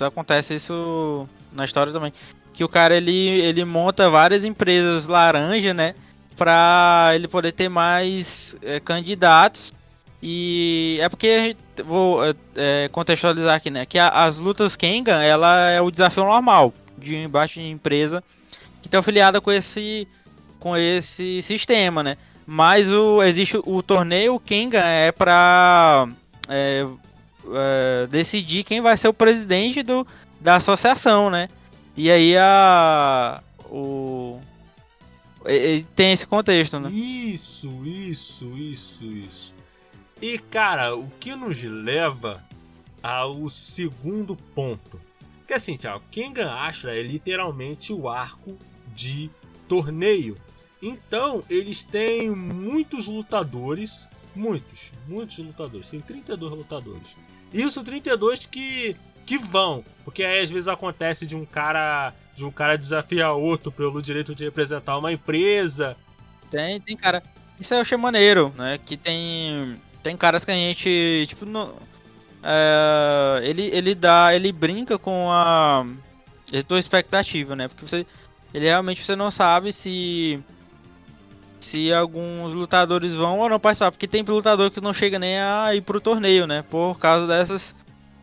[0.00, 2.12] Acontece isso na história também.
[2.52, 5.94] Que o cara ele, ele monta várias empresas laranja, né?
[6.36, 9.72] Pra ele poder ter mais é, candidatos.
[10.22, 13.84] E é porque vou é, é, contextualizar aqui, né?
[13.84, 18.24] Que a, as lutas Kengan, ela é o desafio normal de um embate de empresa
[18.80, 20.08] que está afiliada com esse
[20.58, 22.16] com esse sistema, né?
[22.46, 26.08] Mas o, existe o torneio Kenga é para
[26.48, 26.86] é,
[27.52, 30.06] é, decidir quem vai ser o presidente do,
[30.40, 31.48] da associação, né?
[31.96, 34.40] E aí a o
[35.94, 36.90] tem esse contexto, né?
[36.90, 39.55] Isso, isso, isso, isso.
[40.20, 42.42] E cara, o que nos leva
[43.02, 45.00] ao segundo ponto.
[45.46, 48.56] Que assim, Thiago, Kengan Ashra é literalmente o arco
[48.94, 49.30] de
[49.68, 50.36] torneio.
[50.82, 57.16] Então, eles têm muitos lutadores, muitos, muitos lutadores, tem 32 lutadores.
[57.52, 62.50] Isso 32 que que vão, porque aí às vezes acontece de um cara, de um
[62.50, 65.96] cara desafiar outro pelo direito de representar uma empresa.
[66.48, 67.20] Tem, tem cara.
[67.58, 68.78] Isso eu achei maneiro, né?
[68.78, 71.74] Que tem tem caras que a gente, tipo, no,
[72.40, 77.66] é, ele ele dá, ele brinca com a, a tua expectativa, né?
[77.66, 78.06] Porque você
[78.54, 80.38] ele realmente você não sabe se
[81.58, 85.74] se alguns lutadores vão ou não participar, porque tem lutador que não chega nem a
[85.74, 86.62] ir pro torneio, né?
[86.62, 87.74] Por causa dessas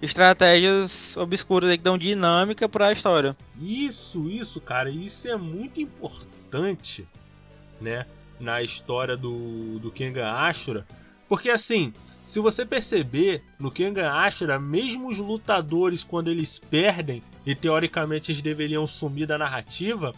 [0.02, 3.36] estratégias obscuras aí que dão dinâmica para a história.
[3.62, 7.06] Isso, isso, cara, isso é muito importante,
[7.82, 8.06] né,
[8.40, 10.88] na história do do Kengan Ashura,
[11.34, 11.92] porque assim,
[12.28, 18.40] se você perceber, no Kengan Ashura, mesmo os lutadores quando eles perdem e teoricamente eles
[18.40, 20.14] deveriam sumir da narrativa,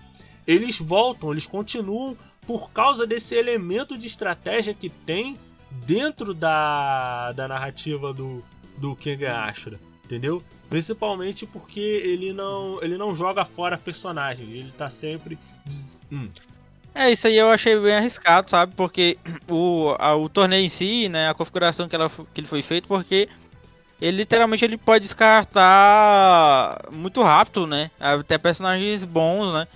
[0.45, 5.39] eles voltam, eles continuam por causa desse elemento de estratégia que tem
[5.85, 8.43] dentro da, da narrativa do,
[8.77, 10.43] do Kengan Ashura, entendeu?
[10.69, 15.39] Principalmente porque ele não, ele não joga fora personagem, ele tá sempre.
[16.11, 16.27] Hum.
[16.95, 18.73] É, isso aí eu achei bem arriscado, sabe?
[18.73, 19.17] Porque
[19.49, 22.87] o, a, o torneio em si, né, a configuração que, ela, que ele foi feito,
[22.87, 23.27] porque
[24.01, 27.91] ele literalmente ele pode descartar muito rápido, né?
[27.99, 29.67] Até personagens bons, né?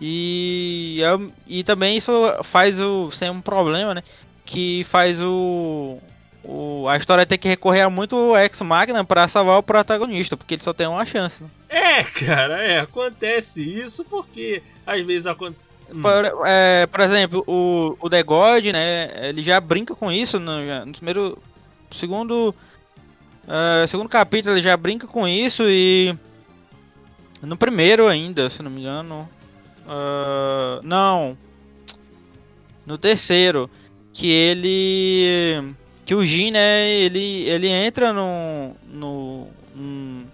[0.00, 4.02] E, é, e também isso faz o sem um problema, né?
[4.44, 6.00] Que faz o,
[6.42, 10.54] o a história ter que recorrer a muito ex máquina para salvar o protagonista, porque
[10.54, 11.42] ele só tem uma chance.
[11.42, 11.50] Né?
[11.68, 16.02] É, cara, é, acontece isso porque às vezes acontece hum.
[16.02, 19.28] por, é, por, exemplo, o, o The God, né?
[19.28, 21.38] Ele já brinca com isso no, no primeiro.
[21.90, 22.54] Segundo.
[23.44, 26.16] Uh, segundo capítulo ele já brinca com isso e.
[27.42, 29.28] No primeiro ainda, se não me engano.
[29.86, 31.36] Uh, não.
[32.86, 33.70] No terceiro.
[34.12, 35.74] Que ele.
[36.04, 36.90] Que o Jin, né?
[36.90, 38.74] Ele, ele entra no.
[38.86, 40.24] no um,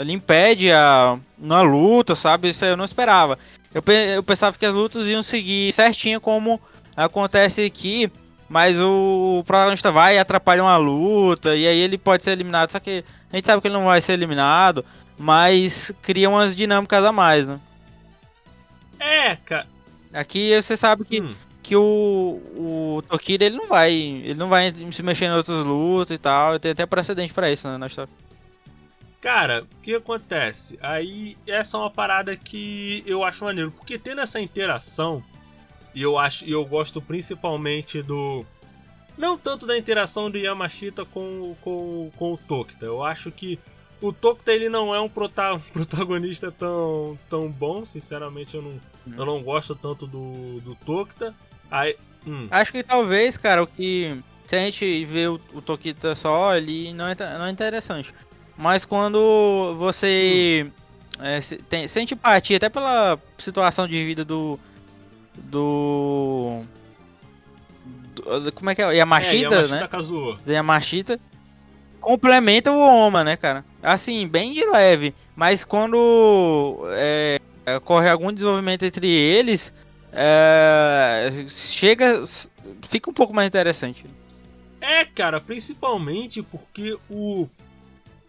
[0.00, 2.50] ele impede a, uma luta, sabe?
[2.50, 3.38] Isso eu não esperava.
[3.74, 3.82] Eu,
[4.14, 6.60] eu pensava que as lutas iam seguir certinho como
[6.96, 8.10] acontece aqui.
[8.48, 11.54] Mas o, protagonista vai e atrapalha uma luta.
[11.54, 12.70] E aí ele pode ser eliminado.
[12.70, 14.84] Só que a gente sabe que ele não vai ser eliminado.
[15.18, 17.60] Mas cria umas dinâmicas a mais, né?
[18.98, 19.66] É, cara.
[20.12, 21.34] Aqui você sabe que, hum.
[21.62, 23.92] que o, o ele não vai.
[23.92, 26.58] Ele não vai se mexer em outras lutas e tal.
[26.58, 28.10] Tem até precedente para isso né, na história.
[29.20, 30.78] Cara, o que acontece?
[30.80, 33.70] Aí essa é uma parada que eu acho maneiro.
[33.72, 35.22] Porque tendo essa interação,
[35.94, 36.44] e eu acho.
[36.44, 38.44] eu gosto principalmente do.
[39.16, 42.86] Não tanto da interação do Yamashita com, com, com o Tokita.
[42.86, 43.58] Eu acho que
[44.00, 48.80] o Tokta ele não é um prota- protagonista tão, tão bom, sinceramente eu não,
[49.18, 51.34] eu não gosto tanto do, do Tokta.
[51.68, 54.16] Aí, hum, Acho que talvez, cara, o que.
[54.46, 58.14] Se a gente vê o, o Tokita só, ele não é, não é interessante.
[58.58, 60.66] Mas quando você
[61.20, 64.58] é, se- tem, sente empatia, até pela situação de vida do.
[65.36, 66.62] Do.
[68.14, 68.96] do- como é que é?
[68.96, 69.88] Yamashita, é, Yamashita né?
[69.88, 70.34] Kazuo.
[70.44, 71.20] do Yamashita
[72.00, 73.64] complementa o Oma, né, cara?
[73.82, 75.14] Assim, bem de leve.
[75.36, 77.38] Mas quando é,
[77.76, 79.72] ocorre algum desenvolvimento entre eles,
[80.12, 82.24] é, chega.
[82.88, 84.04] fica um pouco mais interessante.
[84.80, 87.48] É, cara, principalmente porque o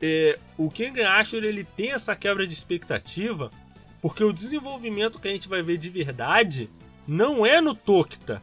[0.02, 3.52] é, o Kengan Ashur ele tem essa quebra de expectativa,
[4.02, 6.70] porque o desenvolvimento que a gente vai ver de verdade
[7.08, 8.42] não é no Tokita,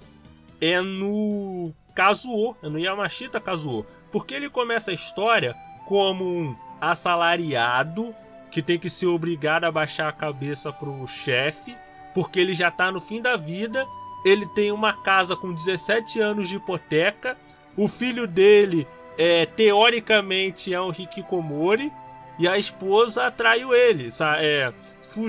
[0.60, 5.54] é no Kazuo, é no Yamashita Kazuo, porque ele começa a história
[5.86, 8.14] como um assalariado
[8.50, 11.76] que tem que ser obrigado a baixar a cabeça pro chefe,
[12.14, 13.86] porque ele já tá no fim da vida,
[14.24, 17.36] ele tem uma casa com 17 anos de hipoteca,
[17.76, 18.86] o filho dele
[19.18, 21.92] é teoricamente é um hikikomori
[22.38, 24.72] e a esposa traiu ele, sa é,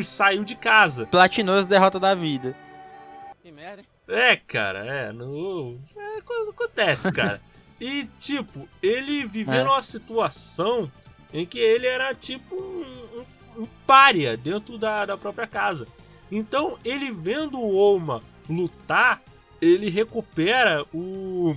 [0.03, 1.05] saiu de casa.
[1.05, 2.55] Platinoso derrota da vida.
[3.41, 3.87] Que merda, hein?
[4.09, 7.41] É, cara, é, no, é, co- acontece, cara.
[7.79, 9.63] E tipo, ele viveu É.
[9.63, 10.91] numa situação
[11.31, 12.83] em que ele era tipo um,
[13.57, 15.87] um, um pária dentro da, da própria casa.
[16.31, 19.21] Então, ele vendo o Oma lutar,
[19.61, 21.55] ele recupera o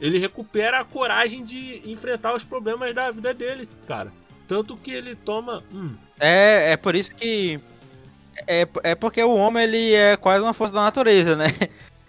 [0.00, 4.12] ele recupera a coragem de enfrentar os problemas da vida dele, cara.
[4.48, 5.62] Tanto que ele toma.
[5.72, 7.60] Hum, É, é por isso que.
[8.46, 11.46] É, é porque o homem ele é quase uma força da natureza, né?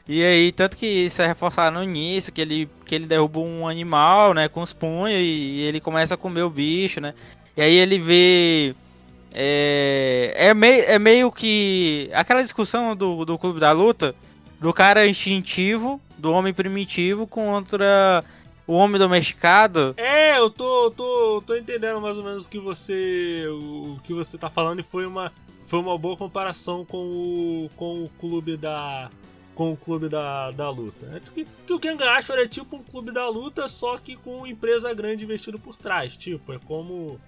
[0.07, 3.67] E aí, tanto que isso é reforçado no início, que ele, que ele derruba um
[3.67, 7.13] animal, né, com os punhos, e ele começa a comer o bicho, né?
[7.55, 8.75] E aí ele vê.
[9.33, 12.09] É, é, meio, é meio que.
[12.13, 14.13] Aquela discussão do, do clube da luta,
[14.59, 18.23] do cara instintivo, do homem primitivo contra
[18.67, 19.93] o homem domesticado.
[19.97, 24.37] É, eu tô, tô, tô entendendo mais ou menos o que você o que você
[24.37, 25.31] tá falando e foi uma
[25.67, 29.09] foi uma boa comparação com o com o clube da
[29.55, 31.07] com o clube da, da luta.
[31.15, 34.47] É que, que o Kengan Ashur é tipo um clube da luta, só que com
[34.47, 37.19] empresa grande investido por trás, tipo, é como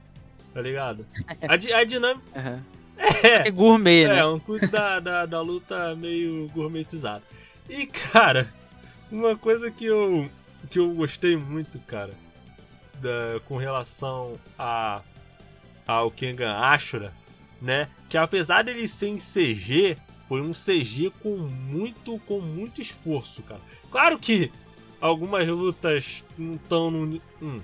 [0.54, 1.06] tá ligado?
[1.48, 2.64] A, di- a dinâmica
[3.44, 4.20] É gourmet, né?
[4.20, 7.24] é, um clube da, da, da luta meio gourmetizado.
[7.70, 8.52] E, cara,
[9.14, 10.30] uma coisa que eu,
[10.70, 12.14] que eu gostei muito, cara,
[12.96, 15.02] da, com relação a,
[15.86, 17.14] ao Kengan Ashura,
[17.62, 17.88] né?
[18.10, 19.98] Que apesar dele ser em CG,
[20.28, 23.62] foi um CG com muito, com muito esforço, cara.
[23.92, 24.52] Claro que
[25.00, 27.22] algumas lutas não estão no.
[27.42, 27.62] Hum,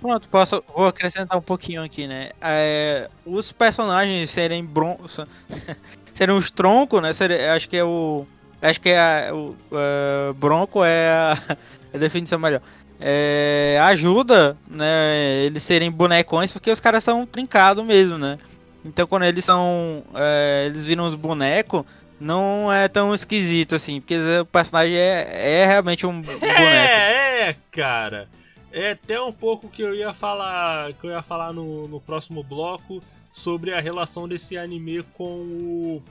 [0.00, 2.30] Pronto, posso, vou acrescentar um pouquinho aqui, né?
[2.40, 4.98] É, os personagens serem bron
[6.12, 7.10] serem os troncos, né?
[7.54, 8.26] Acho que é o.
[8.62, 8.98] Acho que é
[9.28, 11.38] a- o é, bronco é a,
[11.94, 12.62] a definição melhor.
[13.00, 15.42] É, ajuda, né?
[15.44, 18.38] Eles serem bonecões porque os caras são trincados mesmo, né?
[18.84, 20.04] Então quando eles são.
[20.14, 21.82] é, eles viram os bonecos,
[22.20, 26.46] não é tão esquisito assim, porque o personagem é, é realmente um boneco.
[26.46, 28.28] É, é, cara.
[28.72, 32.42] É até um pouco que eu ia falar, que eu ia falar no, no próximo
[32.42, 33.02] bloco
[33.32, 36.02] sobre a relação desse anime com o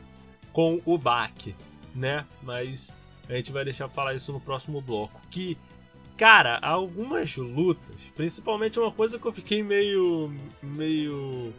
[0.53, 1.55] com o Baki,
[1.95, 2.25] né?
[2.41, 2.95] Mas
[3.29, 5.21] a gente vai deixar falar isso no próximo bloco.
[5.29, 5.57] Que,
[6.17, 11.53] cara, algumas lutas, principalmente uma coisa que eu fiquei meio meio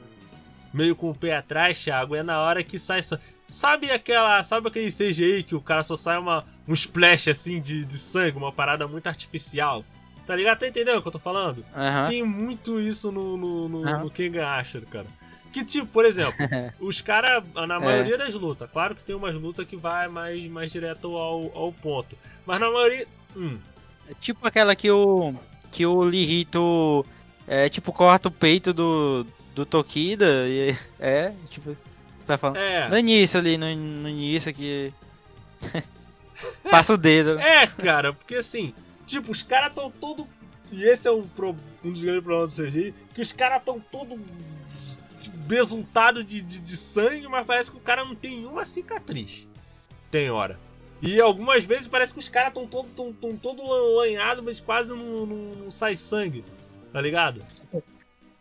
[0.73, 4.69] meio com o pé atrás, Thiago, é na hora que sai sa- Sabe aquela, sabe
[4.69, 8.51] aquele CGI que o cara só sai uma um splash assim de, de sangue, uma
[8.53, 9.85] parada muito artificial?
[10.27, 10.61] Tá ligado?
[10.61, 11.63] Tá entendendo o que eu tô falando?
[11.77, 12.09] Aham.
[12.09, 13.99] Tem muito isso no, no, no, Aham.
[14.05, 15.07] no Kengan Ashur, cara.
[15.53, 16.35] Que tipo, por exemplo,
[16.81, 20.73] os caras, na maioria das lutas, claro que tem umas lutas que vai mais, mais
[20.73, 22.17] direto ao, ao ponto.
[22.47, 23.07] Mas na maioria.
[23.37, 23.59] Hum,
[24.11, 25.35] É tipo aquela que o.
[25.71, 27.05] Que o Lirito.
[27.47, 29.27] É, tipo, corta o peito do.
[29.55, 30.25] Do Tokida.
[30.49, 31.77] E, é, tipo.
[32.27, 32.57] Tá falando.
[32.59, 32.89] é.
[32.89, 34.93] No início ali, no, no início que.
[36.71, 37.39] Passa o dedo.
[37.39, 38.75] É, cara, porque assim,
[39.07, 40.27] tipo, os caras tão todo.
[40.71, 43.79] E esse é um, pro- um dos grandes problemas do CGI, que os caras tão
[43.79, 44.19] todo
[45.47, 49.47] besuntado de, de, de sangue, mas parece que o cara não tem uma cicatriz.
[50.11, 50.59] Tem hora.
[51.01, 53.63] E algumas vezes parece que os caras tão todo, tão, tão todo
[53.97, 56.45] lanhado, mas quase não, não, não sai sangue.
[56.93, 57.43] Tá ligado?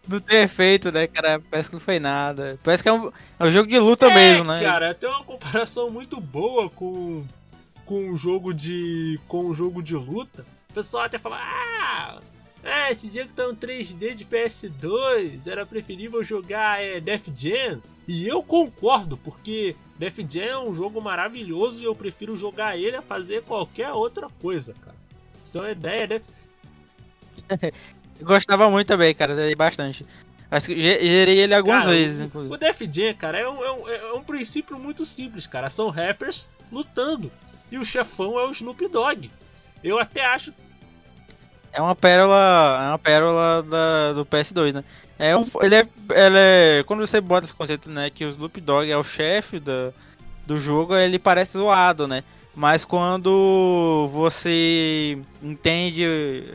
[0.07, 1.41] Não tem efeito, né, cara?
[1.49, 2.59] Parece que não foi nada.
[2.63, 4.61] Parece que é um, é um jogo de luta é, mesmo, né?
[4.61, 7.25] Cara, tem uma comparação muito boa com
[7.85, 10.45] com o jogo de com o jogo de luta.
[10.69, 12.19] O pessoal até fala: "Ah,
[12.63, 17.81] Ah, esse jogo tá um 3D de PS2, era preferível jogar é, Def Jam.
[18.07, 22.95] E eu concordo, porque Def Jam é um jogo maravilhoso e eu prefiro jogar ele
[22.95, 24.95] a fazer qualquer outra coisa, cara.
[25.47, 26.21] Então a ideia, né?
[28.21, 30.05] Gostava muito também, cara, zerei bastante.
[30.49, 32.53] Acho que ge- Zerei ele algumas Cara, vezes, inclusive.
[32.53, 35.69] o Def Jam, cara, é um, é, um, é um princípio muito simples, cara.
[35.69, 37.31] São rappers lutando.
[37.71, 39.31] E o chefão é o Snoop Dogg.
[39.83, 40.53] Eu até acho.
[41.73, 42.79] É uma pérola.
[42.83, 44.83] É uma pérola da, do PS2, né?
[45.17, 46.83] É um, ele, é, ele é.
[46.85, 48.09] Quando você bota esse conceito, né?
[48.09, 49.91] Que o Snoop Dogg é o chefe da,
[50.45, 52.23] do jogo, ele parece zoado, né?
[52.55, 56.03] Mas quando você entende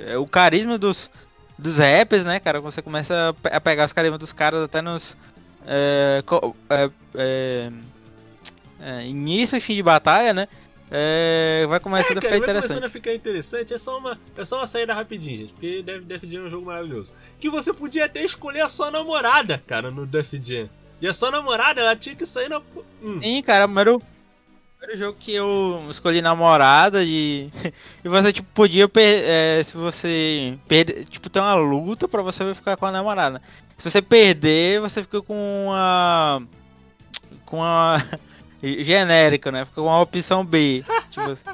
[0.07, 1.11] é, o carisma dos,
[1.59, 2.61] dos rappers, né, cara?
[2.61, 5.17] Você começa a pe- a pegar os carismas dos caras até nos.
[5.67, 6.23] É,
[6.71, 7.71] é, é,
[8.81, 10.49] é, início e fim de batalha, né?
[10.91, 12.69] É, vai começando É, a cara, ficar vai interessante.
[12.69, 13.75] começando a ficar interessante.
[13.75, 15.53] É só uma, é só uma saída rapidinha, gente.
[15.53, 17.13] Porque Def, Def Jam é um jogo maravilhoso.
[17.41, 20.69] Que você podia até escolher a sua namorada, cara, no Def Jam.
[21.01, 22.61] E a sua namorada, ela tinha que sair na.
[23.03, 23.19] Hum.
[23.21, 24.01] Sim, cara, o primeiro,
[24.79, 27.51] primeiro jogo que eu escolhi namorada e,
[28.05, 32.55] e você tipo podia per- é, se você perder, tipo tem uma luta pra você
[32.55, 33.43] ficar com a namorada.
[33.77, 35.35] Se você perder, você fica com
[35.67, 36.43] uma
[37.45, 37.97] com uma
[38.63, 39.65] genérica, né?
[39.65, 40.85] Fica com uma opção B.
[41.11, 41.45] tipo assim.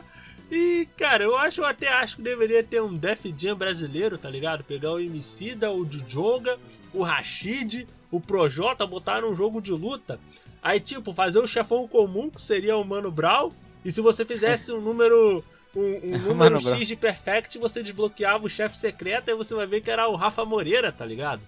[0.51, 4.29] E, cara, eu acho, eu até acho que deveria ter um Def Jam brasileiro, tá
[4.29, 4.63] ligado?
[4.63, 6.59] Pegar o Emicida, o Djonga,
[6.93, 10.21] o Rashid, o Projota, botar num jogo de luta.
[10.63, 13.51] Aí, tipo, fazer o chefão comum, que seria o Mano Brown.
[13.83, 15.43] E se você fizesse um número.
[15.75, 19.67] Um, um número Mano X de Perfect, você desbloqueava o chefe secreto e você vai
[19.67, 21.41] ver que era o Rafa Moreira, tá ligado?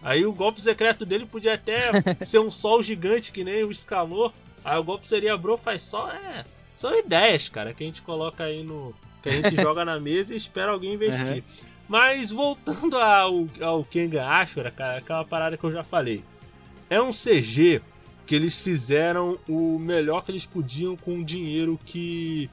[0.00, 1.90] Aí o golpe secreto dele podia até
[2.24, 4.32] ser um sol gigante que nem o Escalor.
[4.66, 6.10] Aí o golpe seria Bro faz só.
[6.10, 6.44] É.
[6.74, 8.92] São ideias, cara, que a gente coloca aí no.
[9.22, 11.44] Que a gente joga na mesa e espera alguém investir.
[11.88, 16.24] Mas voltando ao, ao Kenga Ashura, cara, aquela parada que eu já falei.
[16.90, 17.80] É um CG
[18.26, 22.50] que eles fizeram o melhor que eles podiam com o dinheiro que.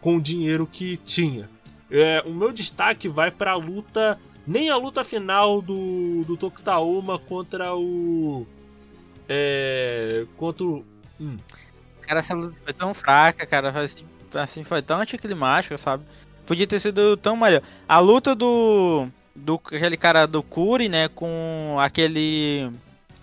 [0.00, 1.50] com o dinheiro que tinha.
[1.90, 4.16] É, o meu destaque vai pra luta.
[4.46, 8.46] Nem a luta final do, do Tokutaoma contra o.
[9.28, 10.24] É.
[10.36, 10.84] Contra o.
[11.20, 11.38] Hum,
[12.02, 16.04] Cara, essa luta foi tão fraca, cara, foi assim, assim, foi tão anticlimática, sabe?
[16.46, 17.62] Podia ter sido tão melhor.
[17.88, 22.70] A luta do do aquele cara do Curi, né, com aquele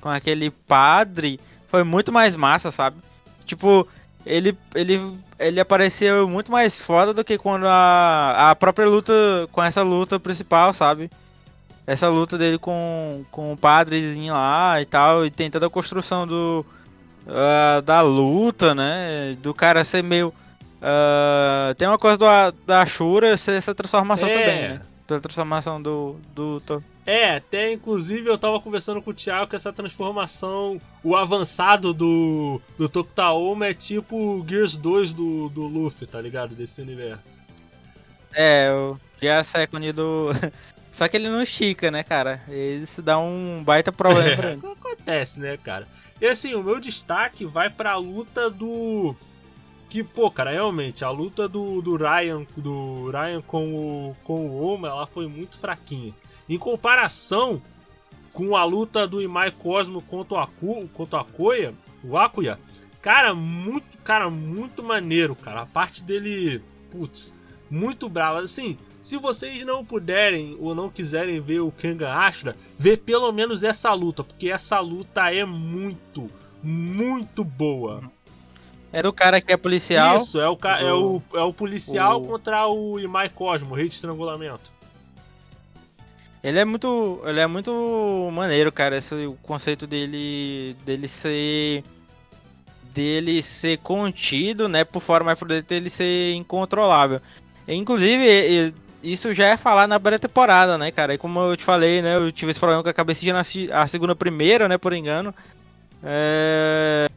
[0.01, 3.01] com aquele padre foi muito mais massa, sabe?
[3.45, 3.87] Tipo,
[4.25, 4.99] ele ele
[5.39, 9.13] ele apareceu muito mais foda do que quando a a própria luta
[9.51, 11.09] com essa luta principal, sabe?
[11.87, 16.25] Essa luta dele com, com o padrezinho lá e tal, e tem toda a construção
[16.25, 16.65] do,
[17.27, 19.35] ah, da luta, né?
[19.41, 20.33] Do cara ser meio.
[20.81, 22.25] ah, tem uma coisa do,
[22.65, 24.33] da Ashura ser essa transformação É.
[24.33, 24.81] também, né?
[25.07, 26.15] Pela transformação do.
[26.33, 31.93] do É, até inclusive eu tava conversando com o Thiago que essa transformação, o avançado
[31.93, 36.55] do, do Tokutaoma é tipo o Gears 2 do, do Luffy, tá ligado?
[36.55, 37.39] Desse universo.
[38.33, 40.29] É, o Gear Second do.
[40.91, 42.41] Só que ele não estica, né, cara?
[42.49, 44.61] Isso dá um baita problema pra É, ele.
[44.65, 45.87] acontece, né, cara?
[46.19, 49.15] E assim, o meu destaque vai pra luta do.
[49.89, 54.61] Que, pô, cara, realmente, a luta do, do Ryan do Ryan com o, com o
[54.61, 56.13] Oma, ela foi muito fraquinha.
[56.49, 57.61] Em comparação
[58.33, 62.59] com a luta do Imai Cosmo contra o, Aku, contra o Akoya, o Akuya,
[63.01, 65.61] cara, muito, cara, muito maneiro, cara.
[65.61, 66.61] A parte dele,
[66.91, 67.33] putz,
[67.69, 68.39] muito brava.
[68.39, 73.61] Assim, se vocês não puderem ou não quiserem ver o Kengan Ashura, vê pelo menos
[73.61, 76.27] essa luta, porque essa luta é muito,
[76.63, 78.01] muito boa.
[78.91, 80.17] É do cara que é policial.
[80.17, 83.75] Isso, é o, é do- o, é o policial o- contra o Imai Cosmo, o
[83.75, 84.73] rei de estrangulamento.
[86.43, 87.21] Ele é muito.
[87.25, 88.97] Ele é muito maneiro, cara.
[88.97, 90.75] Esse o conceito dele.
[90.85, 91.83] dele ser.
[92.93, 94.83] dele ser contido, né?
[94.83, 95.01] Por
[95.35, 97.19] por dentro ele ser incontrolável.
[97.67, 98.73] Inclusive,
[99.11, 101.13] isso já é falar na primeira temporada, né, cara?
[101.13, 102.15] E como eu te falei, né?
[102.15, 103.41] Eu tive esse problema com a cabeça na
[103.81, 104.77] a segunda primeira, né?
[104.77, 105.33] Por engano.
[106.03, 107.09] É.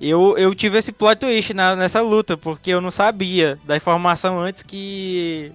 [0.00, 4.38] Eu, eu tive esse plot twist na- nessa luta, porque eu não sabia da informação
[4.38, 5.50] antes que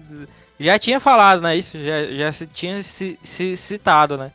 [0.60, 1.56] já tinha falado, né?
[1.56, 4.30] Isso, já, já se tinha se, se citado, né?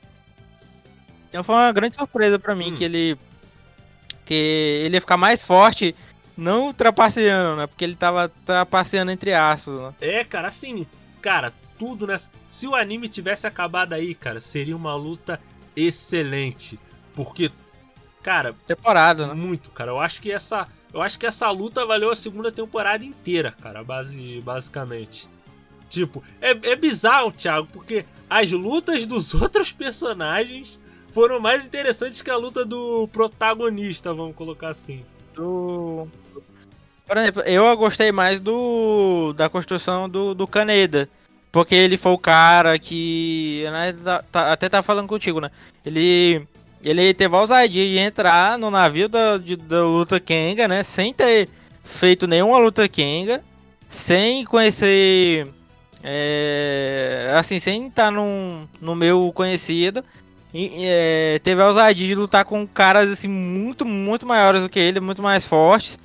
[1.29, 2.75] Então foi uma grande surpresa pra mim Hum.
[2.75, 3.17] que ele.
[4.25, 5.95] Que ele ia ficar mais forte,
[6.35, 7.67] não trapaceando, né?
[7.67, 9.93] Porque ele tava trapaceando entre aspas, né?
[10.01, 10.87] É, cara, assim,
[11.21, 12.29] cara, tudo nessa.
[12.47, 15.39] Se o anime tivesse acabado aí, cara, seria uma luta
[15.75, 16.79] excelente.
[17.15, 17.51] Porque,
[18.21, 19.33] cara, Temporada, né?
[19.33, 19.91] muito, cara.
[19.91, 20.67] Eu acho que essa.
[20.93, 25.29] Eu acho que essa luta valeu a segunda temporada inteira, cara, base, basicamente.
[25.87, 30.79] Tipo, é, é bizarro, Thiago, porque as lutas dos outros personagens
[31.11, 35.05] foram mais interessantes que a luta do protagonista, vamos colocar assim.
[35.33, 36.07] Do.
[37.09, 39.33] Por exemplo, eu gostei mais do.
[39.33, 41.09] da construção do, do Caneda.
[41.51, 43.63] Porque ele foi o cara que.
[43.71, 45.49] Né, tá, tá, até tá falando contigo, né?
[45.83, 46.47] Ele.
[46.83, 50.83] Ele teve a ousadia de entrar no navio da, de, da luta Kenga, né?
[50.83, 51.49] Sem ter
[51.83, 53.43] feito nenhuma luta Kenga.
[53.87, 55.47] Sem conhecer.
[56.03, 60.03] É, assim, sem estar num, no meu conhecido.
[60.53, 64.79] E, é, teve a ousadia de lutar com caras assim muito, muito maiores do que
[64.79, 65.97] ele, muito mais fortes.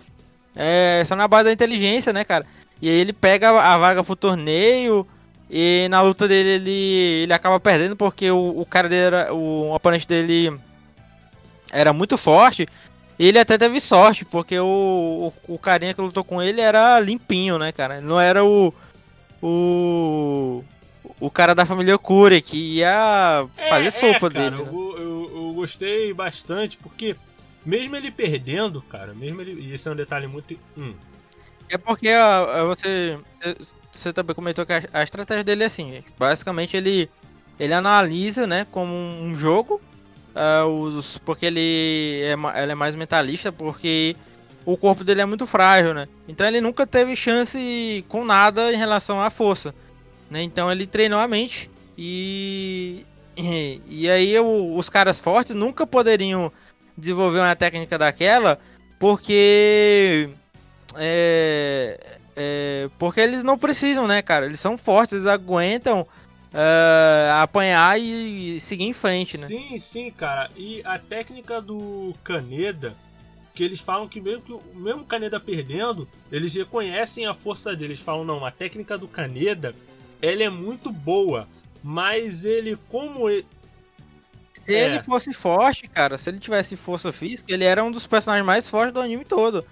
[0.55, 2.47] É, só na base da inteligência, né, cara?
[2.81, 5.07] E aí ele pega a vaga pro torneio.
[5.51, 9.35] E na luta dele ele, ele acaba perdendo porque o, o cara dele era.
[9.35, 10.57] O, oponente dele
[11.73, 12.67] era muito forte.
[13.19, 16.99] E ele até teve sorte, porque o, o, o, carinha que lutou com ele era
[16.99, 18.01] limpinho, né, cara?
[18.01, 18.73] Não era o.
[19.43, 20.65] O.
[21.21, 24.63] O cara da família Curia que ia fazer é, sopa é, cara, dele.
[24.63, 24.69] Né?
[24.73, 27.15] Eu, eu, eu, gostei bastante, porque
[27.65, 29.61] mesmo ele perdendo, cara, mesmo ele.
[29.61, 30.59] E esse é um detalhe muito.
[30.77, 30.95] Hum.
[31.69, 33.19] É porque a, você
[33.91, 36.07] você também comentou que a, a estratégia dele é assim, gente.
[36.19, 37.09] Basicamente ele
[37.59, 39.81] ele analisa, né, como um jogo,
[40.35, 44.17] uh, os, porque ele é, ele é mais mentalista, porque
[44.65, 46.09] o corpo dele é muito frágil, né?
[46.27, 49.75] Então ele nunca teve chance com nada em relação à força,
[50.31, 50.43] né?
[50.43, 53.07] Então ele treinou a mente e
[53.89, 56.53] e, aí os caras fortes nunca poderiam
[56.97, 58.59] desenvolver uma técnica daquela,
[58.99, 60.31] porque
[60.97, 61.99] é,
[62.37, 64.47] é, porque eles não precisam, né, cara?
[64.47, 69.47] Eles são fortes, eles aguentam uh, apanhar e seguir em frente, né?
[69.47, 70.51] Sim, sim, cara.
[70.57, 72.95] E a técnica do Caneda,
[73.55, 77.93] que eles falam que mesmo que o mesmo Caneda perdendo, eles reconhecem a força dele.
[77.93, 79.75] Eles falam, não, a técnica do Caneda,
[80.23, 81.49] ela é muito boa,
[81.83, 83.47] mas ele, como ele,
[84.67, 84.85] se é.
[84.85, 88.69] ele fosse forte, cara, se ele tivesse força física, ele era um dos personagens mais
[88.69, 89.65] fortes do anime todo.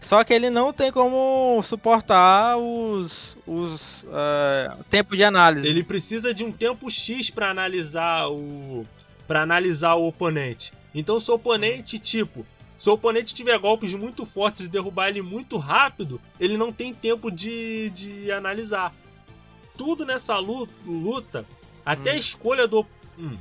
[0.00, 5.68] Só que ele não tem como suportar os, os uh, tempo de análise.
[5.68, 8.86] Ele precisa de um tempo X para analisar o
[9.28, 10.72] para analisar o oponente.
[10.94, 12.44] Então se o oponente, tipo,
[12.78, 16.94] se o oponente tiver golpes muito fortes e derrubar ele muito rápido, ele não tem
[16.94, 18.92] tempo de, de analisar.
[19.76, 21.44] Tudo nessa luta,
[21.84, 22.14] até hum.
[22.14, 22.86] a escolha do
[23.18, 23.36] hum.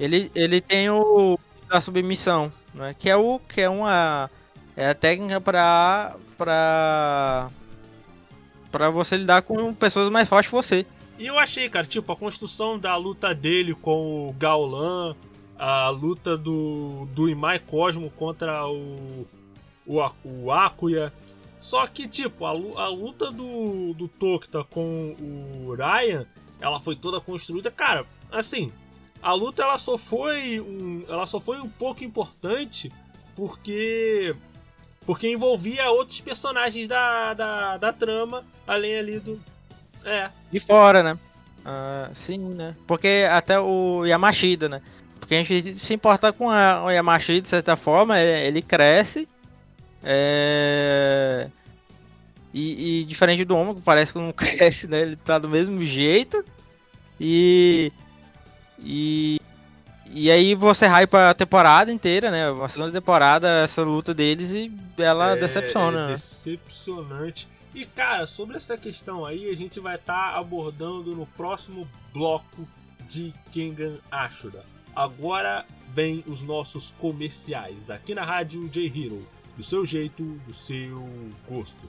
[0.00, 1.38] Ele, ele tem o
[1.68, 2.96] da submissão, né?
[2.98, 4.30] Que é o que é uma
[4.76, 6.16] é a técnica pra.
[6.38, 7.50] pra.
[8.72, 10.86] pra você lidar com pessoas mais fortes que você.
[11.18, 15.14] E eu achei, cara, tipo, a construção da luta dele com o Gaolan,
[15.58, 19.26] a luta do, do Imai Cosmo contra o,
[19.86, 21.12] o, o Akuya.
[21.60, 26.26] Só que, tipo, a, a luta do, do Tokita com o Ryan,
[26.58, 27.70] ela foi toda construída.
[27.70, 28.72] Cara, assim,
[29.22, 32.92] a luta ela só foi um, ela só foi um pouco importante
[33.36, 34.34] porque
[35.04, 39.40] porque envolvia outros personagens da, da, da trama, além ali do.
[40.04, 40.30] É.
[40.52, 41.18] De fora, né?
[41.60, 42.74] Uh, sim, né?
[42.86, 44.80] Porque até o Yamashita, né?
[45.18, 49.28] Porque a gente se importa com a, o Yamashita de certa forma, é, ele cresce.
[50.02, 51.48] É...
[52.52, 55.02] E, e, diferente do homem, que parece que não cresce, né?
[55.02, 56.44] Ele tá do mesmo jeito.
[57.20, 57.92] E.
[58.82, 59.40] E
[60.12, 62.50] e aí você hypa a temporada inteira, né?
[62.64, 66.06] A segunda temporada, essa luta deles e ela é, decepciona.
[66.06, 67.48] É decepcionante.
[67.72, 72.68] E cara, sobre essa questão aí, a gente vai estar tá abordando no próximo bloco
[73.08, 74.64] de Kengan Ashura.
[74.96, 75.64] Agora
[75.94, 79.24] vem os nossos comerciais aqui na rádio J Hero.
[79.56, 81.08] Do seu jeito, do seu
[81.48, 81.88] gosto.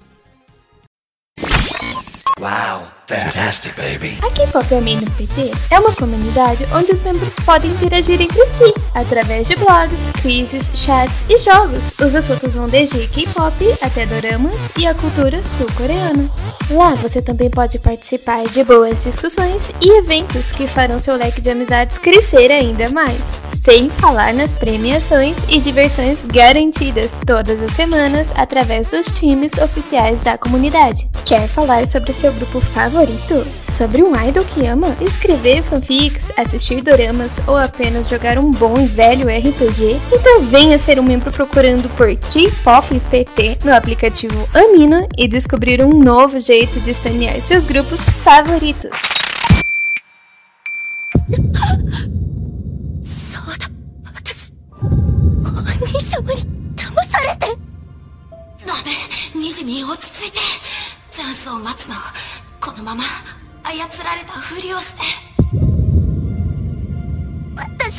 [2.42, 4.18] Wow, fantastic, baby.
[4.24, 8.74] A K-Pop Army no PT é uma comunidade onde os membros podem interagir entre si,
[8.94, 11.94] através de blogs, quizzes, chats e jogos.
[12.00, 16.30] Os assuntos vão desde K-pop até doramas e a cultura sul-coreana.
[16.70, 21.50] Lá você também pode participar de boas discussões e eventos que farão seu leque de
[21.50, 23.20] amizades crescer ainda mais.
[23.64, 30.38] Sem falar nas premiações e diversões garantidas todas as semanas através dos times oficiais da
[30.38, 31.10] comunidade.
[31.26, 33.46] Quer falar sobre seu grupo favorito?
[33.62, 34.96] Sobre um idol que ama?
[35.00, 40.00] Escrever fanfics, assistir doramas ou apenas jogar um bom velho RPG?
[40.12, 45.90] Então venha ser um membro procurando por K-Pop PT no aplicativo Amino e descobrir um
[45.90, 48.92] novo jeito de estanear seus grupos favoritos.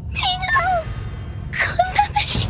[0.09, 2.47] みんなをこんな目に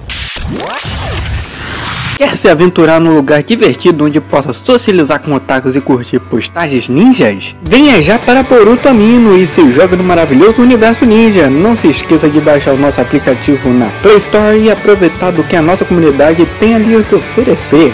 [2.18, 7.56] Quer se aventurar num lugar divertido onde possa socializar com otakus e curtir postagens ninjas?
[7.62, 11.48] Venha já para Boruto Amino e se joga no maravilhoso universo ninja.
[11.48, 15.56] Não se esqueça de baixar o nosso aplicativo na Play Store e aproveitar do que
[15.56, 17.94] a nossa comunidade tem ali o que oferecer.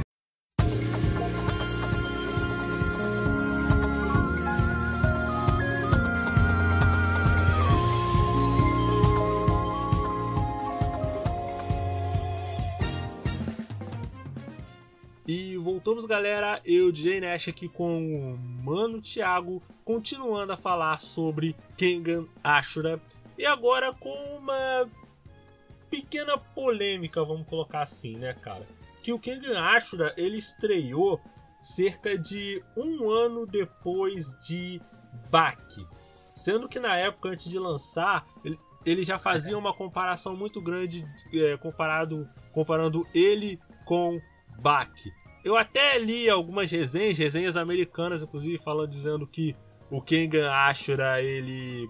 [15.91, 16.61] Voltamos, galera.
[16.63, 22.97] Eu, DJ Nash, aqui com o Mano Thiago, continuando a falar sobre Kengan Ashura.
[23.37, 24.89] E agora com uma
[25.89, 28.65] pequena polêmica, vamos colocar assim, né, cara?
[29.03, 31.19] Que o Kengan Ashura ele estreou
[31.61, 34.81] cerca de um ano depois de
[35.29, 35.85] Baki.
[36.33, 38.25] Sendo que na época, antes de lançar,
[38.85, 44.21] ele, já fazia uma comparação muito grande é, comparado, comparando ele com
[44.61, 45.11] Baki.
[45.43, 49.55] Eu até li algumas resenhas, resenhas americanas, inclusive, falando dizendo que
[49.89, 51.89] o Kengan Ashura, ele.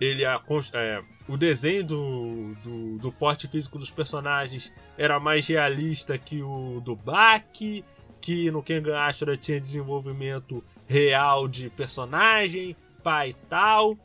[0.00, 0.40] ele a,
[0.74, 6.80] é, o desenho do, do, do, porte físico dos personagens era mais realista que o
[6.80, 7.84] do Baki,
[8.20, 13.96] que no Kengan Ashura tinha desenvolvimento real de personagem, pai e tal.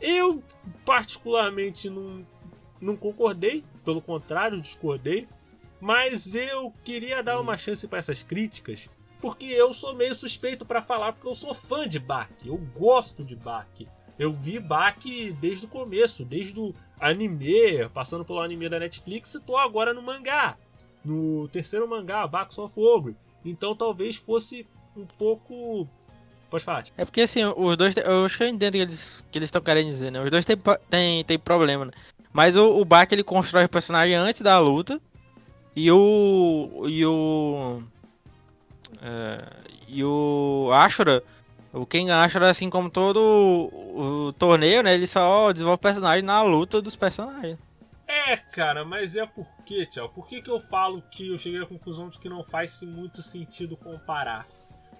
[0.00, 0.42] Eu,
[0.84, 2.24] particularmente, não,
[2.80, 5.26] não concordei, pelo contrário, discordei.
[5.86, 10.82] Mas eu queria dar uma chance para essas críticas, porque eu sou meio suspeito para
[10.82, 13.86] falar, porque eu sou fã de Baki, eu gosto de Baki.
[14.18, 19.40] Eu vi Baki desde o começo, desde o anime, passando pelo anime da Netflix, e
[19.40, 20.56] tô agora no mangá.
[21.04, 23.16] No terceiro mangá, Baki of Ogre.
[23.44, 24.66] Então talvez fosse
[24.96, 25.88] um pouco.
[26.50, 26.82] Pode falar.
[26.96, 27.96] É porque assim, os dois.
[27.96, 30.20] Eu acho que eu entendo que eles que eles estão querendo dizer, né?
[30.20, 30.56] Os dois tem,
[30.90, 31.92] tem, tem problema, né?
[32.32, 35.00] Mas o, o Baki ele constrói o personagem antes da luta.
[35.76, 36.86] E o.
[36.88, 37.82] E o.
[39.02, 39.46] É,
[39.86, 41.22] e o Ashura.
[41.70, 44.94] O Kengan Ashura, assim como todo o, o torneio, né?
[44.94, 47.58] Ele só desenvolve personagem na luta dos personagens.
[48.08, 50.08] É, cara, mas é porque, tchau.
[50.08, 53.20] Por que, que eu falo que eu cheguei à conclusão de que não faz muito
[53.20, 54.46] sentido comparar?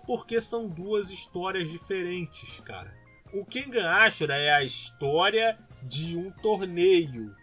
[0.07, 2.93] Porque são duas histórias diferentes, cara.
[3.33, 7.35] O Kengan Ashura é a história de um torneio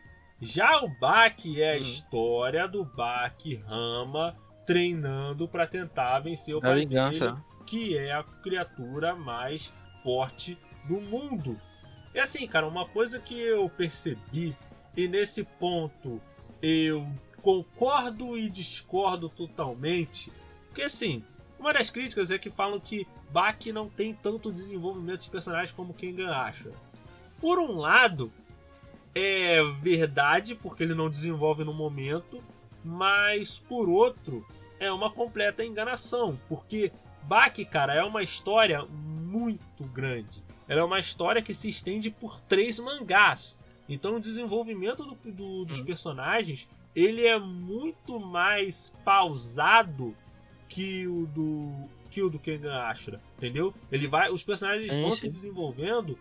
[0.43, 1.81] já o Baki é a hum.
[1.81, 4.35] história do Baki Rama
[4.65, 7.31] treinando para tentar vencer o pai vingança.
[7.31, 11.59] dele, que é a criatura mais forte do mundo.
[12.13, 14.55] E assim, cara, uma coisa que eu percebi,
[14.95, 16.21] e nesse ponto
[16.61, 17.07] eu
[17.41, 20.31] concordo e discordo totalmente,
[20.67, 21.23] porque assim,
[21.59, 25.93] uma das críticas é que falam que Baki não tem tanto desenvolvimento de personagens como
[25.93, 26.71] Kengan acha.
[27.41, 28.31] Por um lado,
[29.15, 32.43] é verdade, porque ele não desenvolve no momento,
[32.83, 34.45] mas por outro,
[34.79, 36.91] é uma completa enganação, porque
[37.23, 40.43] Baki, cara, é uma história muito grande.
[40.67, 43.57] Ela é uma história que se estende por três mangás.
[43.87, 45.85] Então o desenvolvimento do, do, dos hum.
[45.85, 50.15] personagens ele é muito mais pausado
[50.69, 53.73] que o do que o do Kengan Ashura, entendeu?
[53.91, 56.17] Ele vai, os personagens é vão se desenvolvendo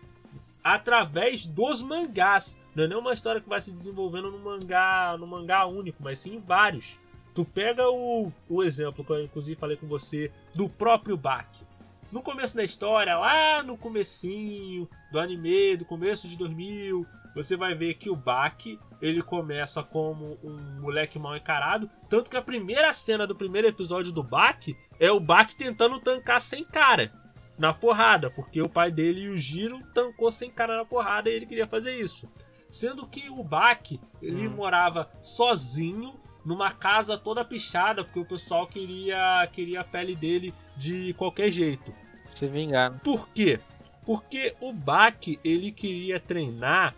[0.63, 2.57] através dos mangás.
[2.75, 6.19] Não é nem uma história que vai se desenvolvendo no mangá, no mangá único, mas
[6.19, 6.99] sim em vários.
[7.35, 11.65] Tu pega o, o exemplo que eu inclusive falei com você do próprio Baki.
[12.11, 17.05] No começo da história, lá no comecinho do anime, do começo de 2000,
[17.35, 22.37] você vai ver que o Baki, ele começa como um moleque mal encarado, tanto que
[22.37, 27.11] a primeira cena do primeiro episódio do Baki é o Baki tentando tancar sem cara
[27.57, 31.33] na porrada, porque o pai dele e o Giro tancou sem cara na porrada e
[31.33, 32.27] ele queria fazer isso.
[32.69, 34.51] Sendo que o Baki, ele hum.
[34.51, 41.13] morava sozinho numa casa toda pichada, porque o pessoal queria queria a pele dele de
[41.13, 41.93] qualquer jeito.
[42.33, 42.99] Se vingar.
[42.99, 43.59] Por quê?
[44.05, 46.95] Porque o Baki, ele queria treinar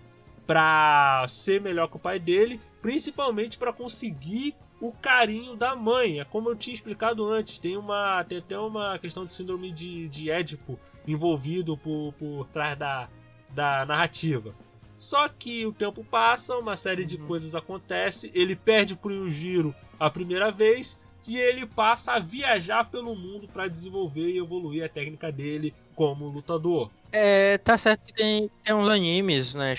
[0.48, 4.56] para ser melhor que o pai dele, principalmente para conseguir
[4.88, 6.20] o carinho da mãe.
[6.20, 10.08] É como eu tinha explicado antes, tem uma tem até uma questão de síndrome de,
[10.08, 13.08] de Édipo envolvido por, por trás da,
[13.52, 14.54] da narrativa.
[14.98, 17.28] Só que o tempo passa, uma série de uhum.
[17.28, 23.16] coisas acontece, ele perde pro Yujiro a primeira vez e ele passa a viajar pelo
[23.16, 26.90] mundo para desenvolver e evoluir a técnica dele como lutador.
[27.12, 29.74] É, tá certo que tem, tem uns animes, né,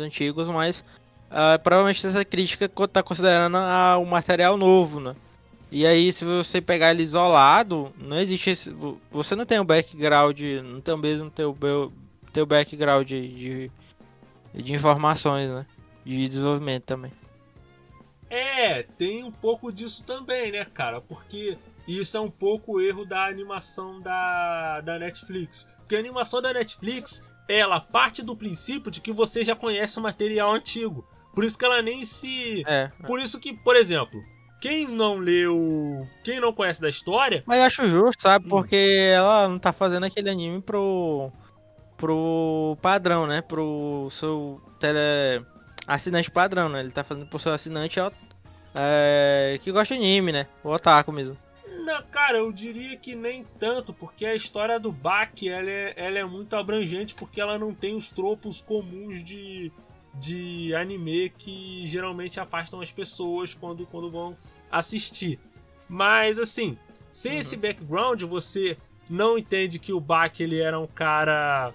[0.00, 0.84] antigos, mas
[1.32, 5.16] uh, provavelmente essa crítica tá considerando uh, o material novo, né?
[5.70, 8.76] E aí, se você pegar ele isolado, não existe esse,
[9.10, 11.56] Você não tem o background, não tem o mesmo teu,
[12.30, 13.70] teu background de,
[14.54, 15.64] de informações, né?
[16.04, 17.12] De desenvolvimento também.
[18.28, 21.00] É, tem um pouco disso também, né, cara?
[21.00, 21.56] Porque
[21.86, 25.68] isso é um pouco o erro da animação da, da Netflix.
[25.78, 30.02] Porque a animação da Netflix, ela parte do princípio de que você já conhece o
[30.02, 31.06] material antigo.
[31.34, 32.62] Por isso que ela nem se.
[32.66, 32.90] É.
[33.06, 34.22] Por isso que, por exemplo,
[34.60, 36.06] quem não leu.
[36.22, 37.42] Quem não conhece da história.
[37.46, 38.46] Mas eu acho justo, sabe?
[38.46, 38.50] Hum.
[38.50, 41.32] Porque ela não tá fazendo aquele anime pro.
[41.96, 43.40] pro padrão, né?
[43.40, 45.44] Pro seu tele
[45.86, 46.80] assinante padrão, né?
[46.80, 47.98] Ele tá fazendo por seu assinante
[48.74, 50.46] é, que gosta de anime, né?
[50.62, 51.36] O otaku mesmo.
[51.84, 56.18] Não, cara, eu diria que nem tanto, porque a história do Baki ela é, ela
[56.18, 59.72] é muito abrangente, porque ela não tem os tropos comuns de,
[60.14, 64.36] de anime que geralmente afastam as pessoas quando, quando vão
[64.70, 65.38] assistir.
[65.88, 66.76] Mas assim,
[67.10, 67.38] sem uhum.
[67.38, 68.76] esse background, você
[69.08, 71.72] não entende que o Baki ele era um cara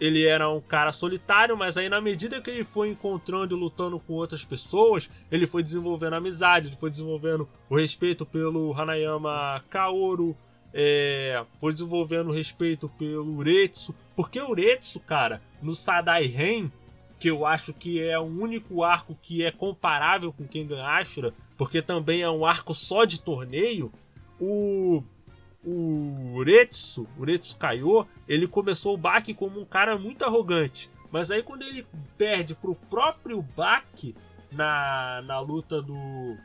[0.00, 3.98] ele era um cara solitário, mas aí na medida que ele foi encontrando e lutando
[3.98, 10.36] com outras pessoas, ele foi desenvolvendo amizade, ele foi desenvolvendo o respeito pelo Hanayama Kaoru,
[10.72, 16.70] é, foi desenvolvendo o respeito pelo Uretsu, porque o Uretsu, cara, no Sadai Ren,
[17.18, 21.82] que eu acho que é o único arco que é comparável com Kengan Ashura, porque
[21.82, 23.92] também é um arco só de torneio,
[24.40, 25.02] o
[25.64, 30.88] o Uretsu, Uretsu Kaiô, ele começou o Baki como um cara muito arrogante.
[31.10, 34.14] Mas aí quando ele perde pro próprio Baki
[34.52, 36.36] na, na luta do.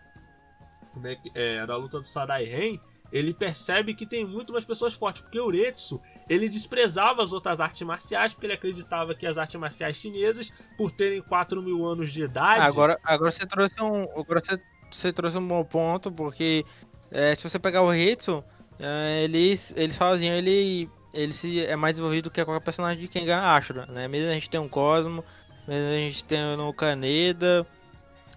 [0.93, 1.31] Como é que.
[1.33, 2.79] É, na luta do Sadai Ren,
[3.13, 5.21] ele percebe que tem muito mais pessoas fortes.
[5.21, 9.55] Porque o Uretsu, ele desprezava as outras artes marciais, porque ele acreditava que as artes
[9.55, 12.61] marciais chinesas, por terem 4 mil anos de idade.
[12.61, 14.01] Agora, agora você trouxe um.
[14.19, 14.59] Agora você,
[14.89, 16.65] você trouxe um bom ponto, porque
[17.11, 18.43] é, se você pegar o Uretsu,
[18.79, 23.41] é, ele, ele sozinho, ele, ele se, é mais envolvido que qualquer personagem de Kengan
[23.41, 24.07] Ashura, né?
[24.07, 25.23] Mesmo a gente tem um Cosmo,
[25.67, 27.67] mesmo a gente tem o Kaneda,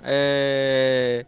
[0.02, 1.24] é,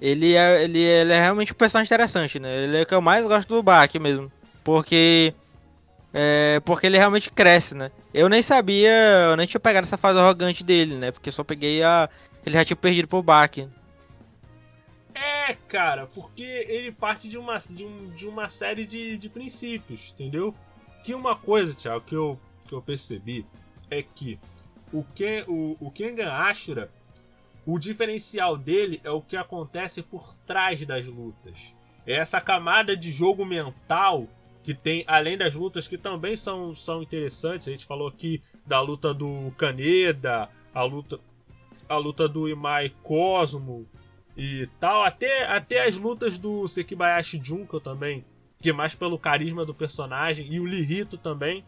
[0.00, 2.64] ele, é, ele, ele é realmente um personagem interessante, né?
[2.64, 4.30] Ele é o que eu mais gosto do Baki mesmo,
[4.64, 5.34] porque...
[6.18, 7.90] É, porque ele realmente cresce, né?
[8.14, 8.90] Eu nem sabia,
[9.30, 11.12] eu nem tinha pegado essa fase arrogante dele, né?
[11.12, 12.08] Porque eu só peguei a.
[12.44, 13.68] Ele já tinha perdido pro Baki.
[15.14, 20.14] É, cara, porque ele parte de uma, de, um, de uma série de, de princípios,
[20.14, 20.54] entendeu?
[21.04, 23.46] Que uma coisa, Thiago, que eu, que eu percebi
[23.90, 24.38] é que
[24.92, 26.90] o, Ken, o, o Kengan Ashura,
[27.66, 31.74] o diferencial dele é o que acontece por trás das lutas.
[32.06, 34.28] É essa camada de jogo mental
[34.62, 37.68] que tem, além das lutas que também são, são interessantes.
[37.68, 41.20] A gente falou aqui da luta do Kaneda, a luta,
[41.88, 43.86] a luta do Imai Cosmo,
[44.36, 45.02] e tal.
[45.02, 48.24] Até, até as lutas do Sekibayashi Junko também,
[48.60, 50.52] que é mais pelo carisma do personagem.
[50.52, 51.64] E o Lirito também.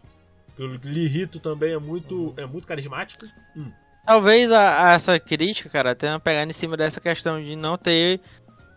[0.59, 3.27] O Lirito também é muito, é muito carismático.
[3.57, 3.73] Hum.
[4.09, 8.23] Talvez a, a essa crítica, cara, tenha pegado em cima dessa questão de não ter.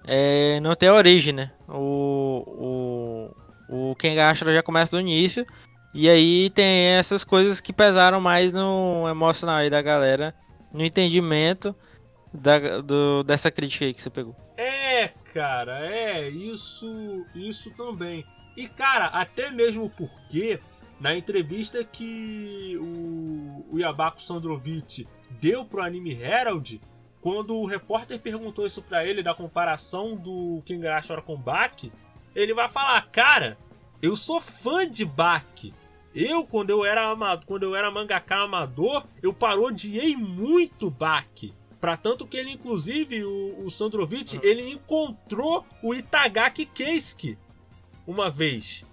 [0.06, 1.50] É, não ter origem, né?
[1.70, 3.32] O,
[3.70, 5.48] o, o Kengashira já começa do início.
[5.94, 6.66] E aí tem
[6.98, 10.36] essas coisas que pesaram mais no emocional aí da galera.
[10.74, 11.74] No entendimento
[12.34, 14.36] da, do, dessa crítica aí que você pegou.
[14.58, 18.26] É, cara, é, isso, isso também.
[18.58, 20.60] E, cara, até mesmo porque
[21.02, 25.08] na entrevista que o, o Yabaku Sandrovich
[25.42, 26.80] deu pro Anime Herald,
[27.20, 31.92] quando o repórter perguntou isso pra ele da comparação do Kingashora com Baki,
[32.36, 33.58] ele vai falar, cara,
[34.00, 35.74] eu sou fã de Baki.
[36.14, 37.16] Eu, quando eu era
[37.48, 41.52] quando eu era mangaka amador, eu parodiei muito Baki.
[41.80, 44.40] Para tanto que ele, inclusive, o, o Sandrovich, ah.
[44.44, 47.40] ele encontrou o Itagaki Keisuke
[48.06, 48.86] uma vez.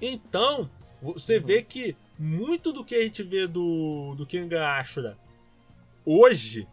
[0.00, 0.70] Então,
[1.12, 1.46] você uhum.
[1.46, 5.18] vê que muito do que a gente vê do, do Kengan Ashura
[6.04, 6.68] hoje,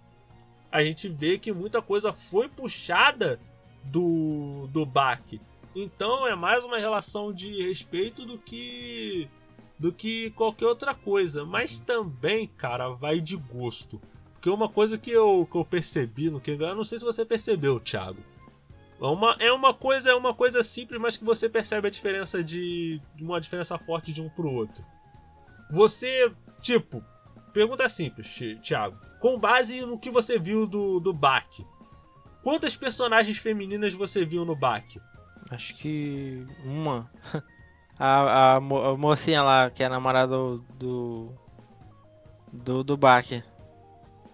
[0.72, 3.40] a gente vê que muita coisa foi puxada
[3.84, 5.42] do, do Baki.
[5.76, 9.28] Então é mais uma relação de respeito do que
[9.80, 11.44] do que qualquer outra coisa.
[11.44, 14.00] Mas também, cara, vai de gosto.
[14.34, 17.26] Porque uma coisa que eu, que eu percebi no Kengan, eu não sei se você
[17.26, 18.20] percebeu, Thiago.
[19.04, 22.44] É uma, é uma coisa é uma coisa simples, mas que você percebe a diferença
[22.44, 24.84] de uma diferença forte de um pro outro.
[25.70, 26.32] Você,
[26.62, 27.04] tipo,
[27.54, 28.28] pergunta simples,
[28.62, 28.98] Thiago.
[29.20, 31.66] Com base no que você viu do do Bak,
[32.44, 35.02] Quantas personagens femininas você viu no Baki?
[35.50, 37.10] Acho que uma.
[38.00, 40.58] A, a, mo- a mocinha lá, que é a namorada do.
[40.80, 41.32] do.
[42.52, 43.00] do, do.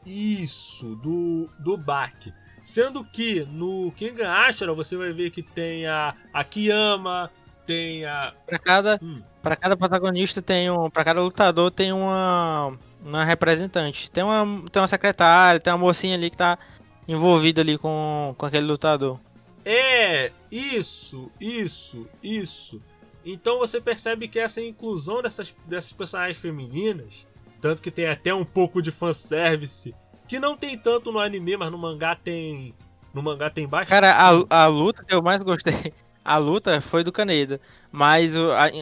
[0.06, 2.34] Isso, do, do Baki.
[2.70, 7.32] Sendo que no Kengan Ashura você vai ver que tem a, a Kiyama,
[7.66, 8.32] tem a.
[8.46, 9.24] Pra cada, Hum.
[9.42, 10.88] pra cada protagonista tem um.
[10.88, 12.78] Pra cada lutador tem uma.
[13.04, 14.12] Uma representante.
[14.12, 16.60] Tem uma, tem uma secretária, tem uma mocinha ali que tá
[17.08, 19.20] envolvida ali com, com aquele lutador.
[19.66, 22.80] É, isso, isso, isso.
[23.26, 27.26] Então você percebe que essa inclusão dessas, dessas personagens femininas,
[27.60, 29.96] tanto que tem até um pouco de fanservice,
[30.30, 32.74] que não tem tanto no anime, mas no mangá tem.
[33.14, 33.90] No mangá tem bastante.
[33.90, 35.92] Cara, a, a luta que eu mais gostei,
[36.24, 37.60] a luta foi do Kaneda.
[37.92, 38.34] Mas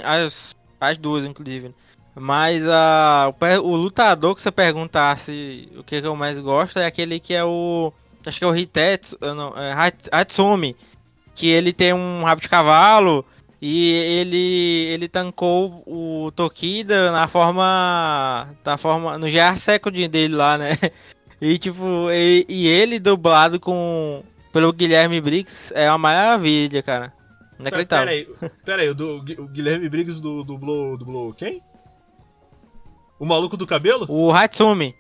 [0.04, 1.74] as, as duas, inclusive.
[2.14, 6.86] Mas a, o, o lutador que você perguntasse o que, que eu mais gosto é
[6.86, 7.94] aquele que é o.
[8.26, 10.76] Acho que é o Hitetsu, não, é Hats- Hatsumi.
[11.34, 13.24] Que ele tem um rabo de cavalo
[13.62, 18.50] e ele ele tancou o Tokida na forma.
[18.64, 19.18] Da forma.
[19.18, 20.72] No GR Second dele lá, né?
[21.42, 24.24] E tipo, e, e ele dublado com.
[24.52, 27.14] pelo Guilherme Briggs é uma maravilha, cara.
[27.60, 28.06] Inacreditável.
[28.06, 31.62] Pera aí, pera aí, o, do, o Guilherme Briggs do, dublou, dublou quem?
[33.20, 34.06] O maluco do cabelo?
[34.10, 34.96] O Hatsumi.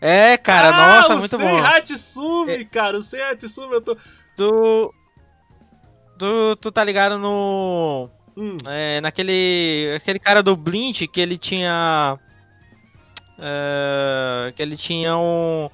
[0.00, 1.58] É, cara, ah, nossa, o muito Sei bom.
[1.58, 1.78] É.
[1.78, 3.96] Hatsumi, cara, o Sei Hatsumi eu tô.
[4.36, 4.94] Tu.
[6.18, 8.08] Tu, tu tá ligado no.
[8.36, 9.94] Hum, É, naquele.
[9.96, 12.18] Aquele cara do Blint que ele tinha.
[13.38, 15.68] É, que ele tinha um.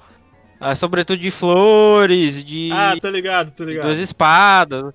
[0.59, 2.69] ah, sobretudo de flores, de.
[2.73, 3.85] Ah, tô ligado, tô ligado.
[3.85, 4.93] duas espadas.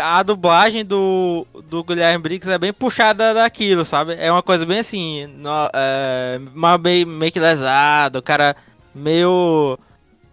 [0.00, 4.14] A dublagem do, do Guilherme Briggs é bem puxada daquilo, sabe?
[4.18, 8.56] É uma coisa bem assim, no, é, uma meio, meio que lesado, o cara
[8.94, 9.78] meio.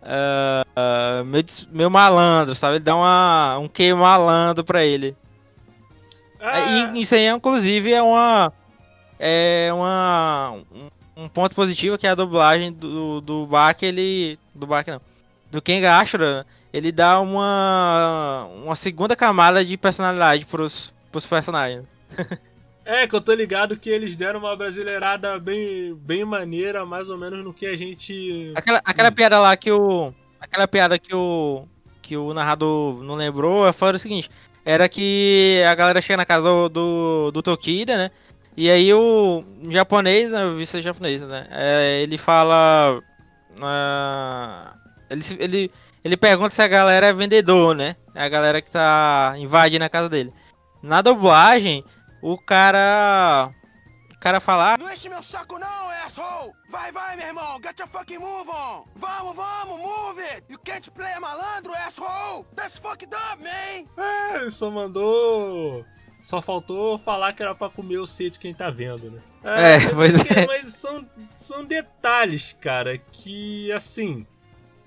[0.01, 2.75] é, meio, meio malandro, sabe?
[2.77, 5.13] Ele dá uma, um que malandro pra ele.
[6.39, 8.51] Ah, E isso aí, inclusive, é uma.
[9.19, 10.57] É uma.
[11.15, 14.39] Um, ponto positivo que é a dublagem do, do Bak, ele.
[14.53, 15.01] Do Bak não.
[15.51, 18.49] Do Kenga Ashura, ele dá uma.
[18.63, 21.85] Uma segunda camada de personalidade pros, pros personagens.
[22.85, 27.17] É, que eu tô ligado que eles deram uma brasileirada bem, bem maneira, mais ou
[27.17, 28.51] menos no que a gente.
[28.55, 30.13] Aquela, aquela piada lá que o.
[30.39, 31.65] Aquela piada que o.
[32.01, 34.29] Que o narrador não lembrou foi o seguinte.
[34.65, 38.11] Era que a galera chega na casa do, do, do Tokida, né?
[38.55, 40.43] E aí o japonês, né?
[40.43, 41.47] Eu vi ser japonês, né?
[41.51, 43.01] é, ele fala.
[43.61, 44.73] ah,
[45.09, 45.71] ele, se- ele,
[46.03, 47.95] ele pergunta se a galera é vendedor, né?
[48.13, 50.31] É a galera que tá invadindo a casa dele.
[50.81, 51.83] Na dublagem,
[52.21, 53.49] o cara.
[54.15, 54.73] O cara fala.
[54.73, 56.51] "Ah, Não enche meu saco não, asshole!
[56.69, 57.59] Vai, vai, meu irmão!
[57.61, 58.85] Get your fucking move on!
[58.95, 60.43] Vamos, vamos, move it!
[60.49, 62.45] You can't play malandro, asshole!
[62.55, 63.85] That's fucked up, man!
[63.97, 65.83] É, ele só mandou.
[66.23, 69.21] Só faltou falar que era pra comer o C de quem tá vendo, né?
[69.43, 70.47] É, pois porque- é.
[70.47, 71.05] Mas são,
[71.37, 74.25] são detalhes, cara, que assim.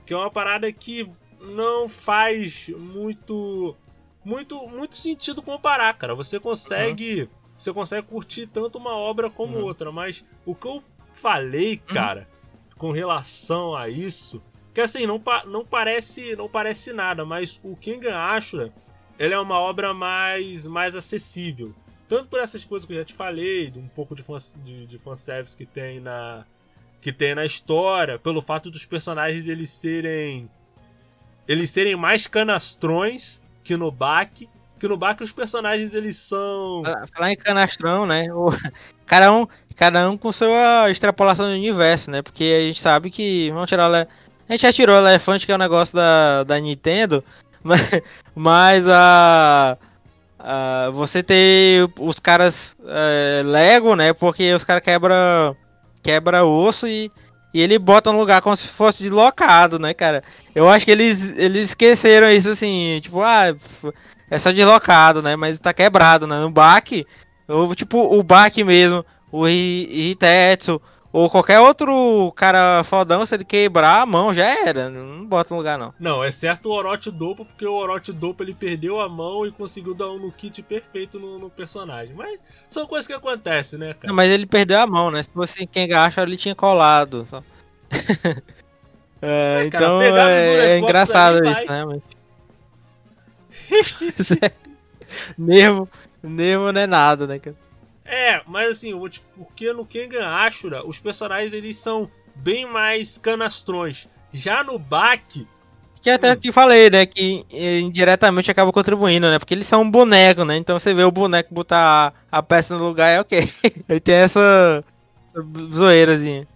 [0.07, 1.09] Que é uma parada que
[1.41, 3.77] não faz muito.
[4.25, 6.15] Muito, muito sentido comparar, cara.
[6.15, 7.29] Você consegue.
[7.57, 9.65] Você consegue curtir tanto uma obra como Uhum.
[9.65, 10.83] outra, mas o que eu
[11.15, 12.27] falei, cara,
[12.77, 14.43] com relação a isso,
[14.75, 18.73] que assim, não, pa- não parece não parece nada, mas o Kengan Ashura,
[19.19, 21.75] ele é uma obra mais, mais acessível.
[22.09, 24.99] Tanto por essas coisas que eu já te falei, um pouco de, fan, de, de
[24.99, 26.45] fanservice que tem na
[27.01, 30.49] que tem na história, pelo fato dos personagens eles serem
[31.47, 34.49] eles serem mais canastrões que no Baki,
[34.79, 38.33] que no Baki os personagens eles são Fala- Falar em canastrão, né?
[38.33, 38.49] O-
[39.07, 39.47] cada, um,
[39.77, 42.23] cada um com sua extrapolação do universo, né?
[42.23, 43.51] Porque a gente sabe que.
[43.53, 47.23] Vamos tirar A gente já tirou o elefante, que é um negócio da, da Nintendo.
[47.63, 47.81] Mas,
[48.37, 49.77] mas a.
[50.93, 54.13] você ter os caras é, Lego, né?
[54.13, 55.57] Porque os caras quebra,
[56.03, 57.11] quebra osso e,
[57.55, 60.23] e ele bota no lugar como se fosse deslocado, né, cara?
[60.55, 63.55] Eu acho que eles, eles esqueceram isso assim, tipo, ah,
[64.31, 65.37] é só deslocado, né?
[65.37, 66.39] Mas tá quebrado, né?
[66.41, 67.07] No baque,
[67.49, 70.81] ou tipo o baque mesmo, o Hi- Hitetsu,
[71.17, 74.91] ou qualquer outro cara fodão, se ele quebrar a mão, já era.
[74.91, 75.95] Não bota no lugar, não.
[75.99, 79.95] Não, exceto o Orochi Dopo, porque o Orochi Dopo ele perdeu a mão e conseguiu
[79.95, 82.15] dar um no kit perfeito no, no personagem.
[82.15, 84.09] Mas são coisas que acontecem, né, cara?
[84.09, 85.23] Não, mas ele perdeu a mão, né?
[85.23, 87.27] Se fosse quem acha, ele tinha colado.
[89.23, 91.85] É, É, cara, então é, é engraçado ali, isso, né?
[91.87, 92.03] Mas...
[95.39, 95.89] nervo,
[96.23, 97.57] nervo não é nada, né, cara?
[98.07, 104.09] É, mas assim, te- porque no Kengan Ashura, os personagens eles são bem mais canastrões.
[104.33, 105.47] Já no Baki,
[106.07, 107.05] que até que falei, né?
[107.05, 109.41] Que eh, indiretamente acaba contribuindo, né?
[109.41, 110.57] Porque eles são um boneco, né?
[110.57, 113.41] Então você vê o boneco botar a, a peça no lugar é ok.
[113.89, 114.85] Ele tem essa,
[115.73, 116.47] zoeirazinha.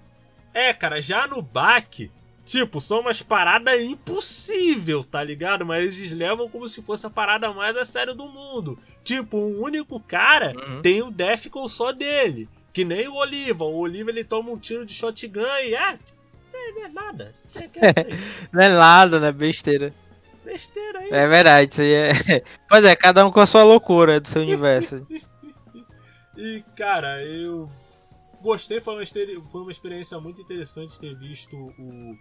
[0.54, 2.12] É, cara, já no baque,
[2.44, 5.64] tipo, são umas paradas impossível, tá ligado?
[5.64, 8.78] Mas eles levam como se fosse a parada mais a sério do mundo.
[9.04, 12.48] Tipo, um único cara tem o Defcon só dele.
[12.72, 13.64] Que nem o Oliva.
[13.64, 17.32] O Oliva ele toma um tiro de shotgun e ah, isso aí não é nada.
[17.46, 18.48] Isso aí é isso.
[18.52, 19.32] Não é nada, né?
[19.32, 19.92] Besteira.
[20.44, 21.10] Besteira aí.
[21.10, 22.12] É verdade, isso aí é.
[22.68, 25.06] Pois é, cada um com a sua loucura do seu universo.
[26.36, 27.68] E, cara, eu
[28.40, 29.04] gostei, foi uma,
[29.50, 32.16] foi uma experiência muito interessante ter visto o,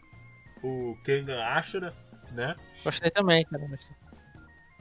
[0.64, 1.94] o Kengan Ashura,
[2.32, 2.56] né?
[2.84, 3.68] Gostei também, cara.
[3.68, 3.96] gostei.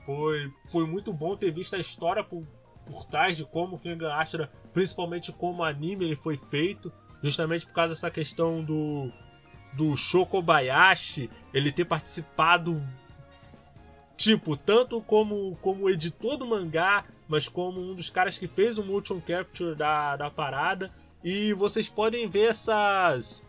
[0.05, 2.47] Foi, foi muito bom ter visto a história por,
[2.87, 7.73] por trás de como o Kengan Ashura, principalmente como anime ele foi feito, justamente por
[7.73, 9.13] causa dessa questão do
[9.75, 12.83] do Shokobayashi, ele ter participado
[14.17, 18.85] tipo, tanto como como editor do mangá, mas como um dos caras que fez o
[18.85, 20.91] motion capture da, da parada.
[21.23, 23.45] E vocês podem ver essas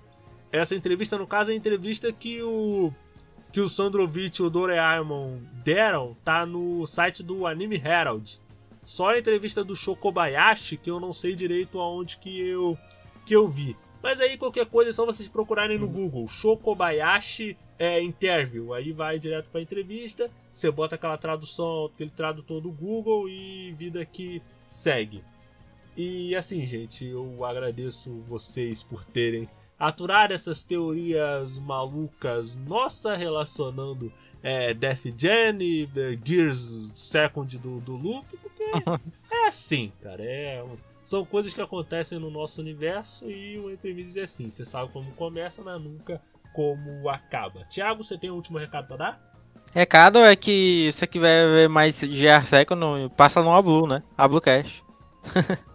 [0.51, 2.93] essa entrevista, no caso, a entrevista que o
[3.51, 8.39] que o Sandrovich e o Doraemon deram tá no site do Anime Herald.
[8.85, 12.77] Só a entrevista do Shokobayashi que eu não sei direito aonde que eu
[13.25, 13.75] que eu vi.
[14.01, 18.73] Mas aí qualquer coisa é só vocês procurarem no Google Shokobayashi é, Interview.
[18.73, 24.05] Aí vai direto pra entrevista, você bota aquela tradução, aquele tradutor do Google e vida
[24.05, 25.23] que segue.
[25.97, 29.49] E assim, gente, eu agradeço vocês por terem
[29.79, 34.11] aturado essas teorias malucas, nossa, relacionando
[34.43, 38.63] é, Death Gen e The Gears Second do, do Luffy, porque
[39.31, 40.63] é assim, cara, é,
[41.01, 44.91] são coisas que acontecem no nosso universo e o Entre Mídias é assim, você sabe
[44.91, 46.21] como começa, mas nunca
[46.53, 47.63] como acaba.
[47.65, 49.29] Thiago, você tem um último recado pra dar?
[49.73, 54.03] Recado é que se você quiser ver mais GR Second, passa no Ablu, né?
[54.17, 54.83] Ablucast.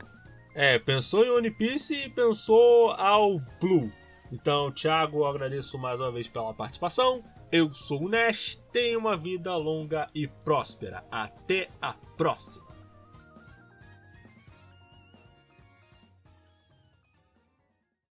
[0.55, 3.91] É, pensou em One Piece e pensou ao Blue.
[4.33, 7.23] Então, Thiago, agradeço mais uma vez pela participação.
[7.51, 11.05] Eu sou o Nash, tenha uma vida longa e próspera.
[11.11, 12.64] Até a próxima!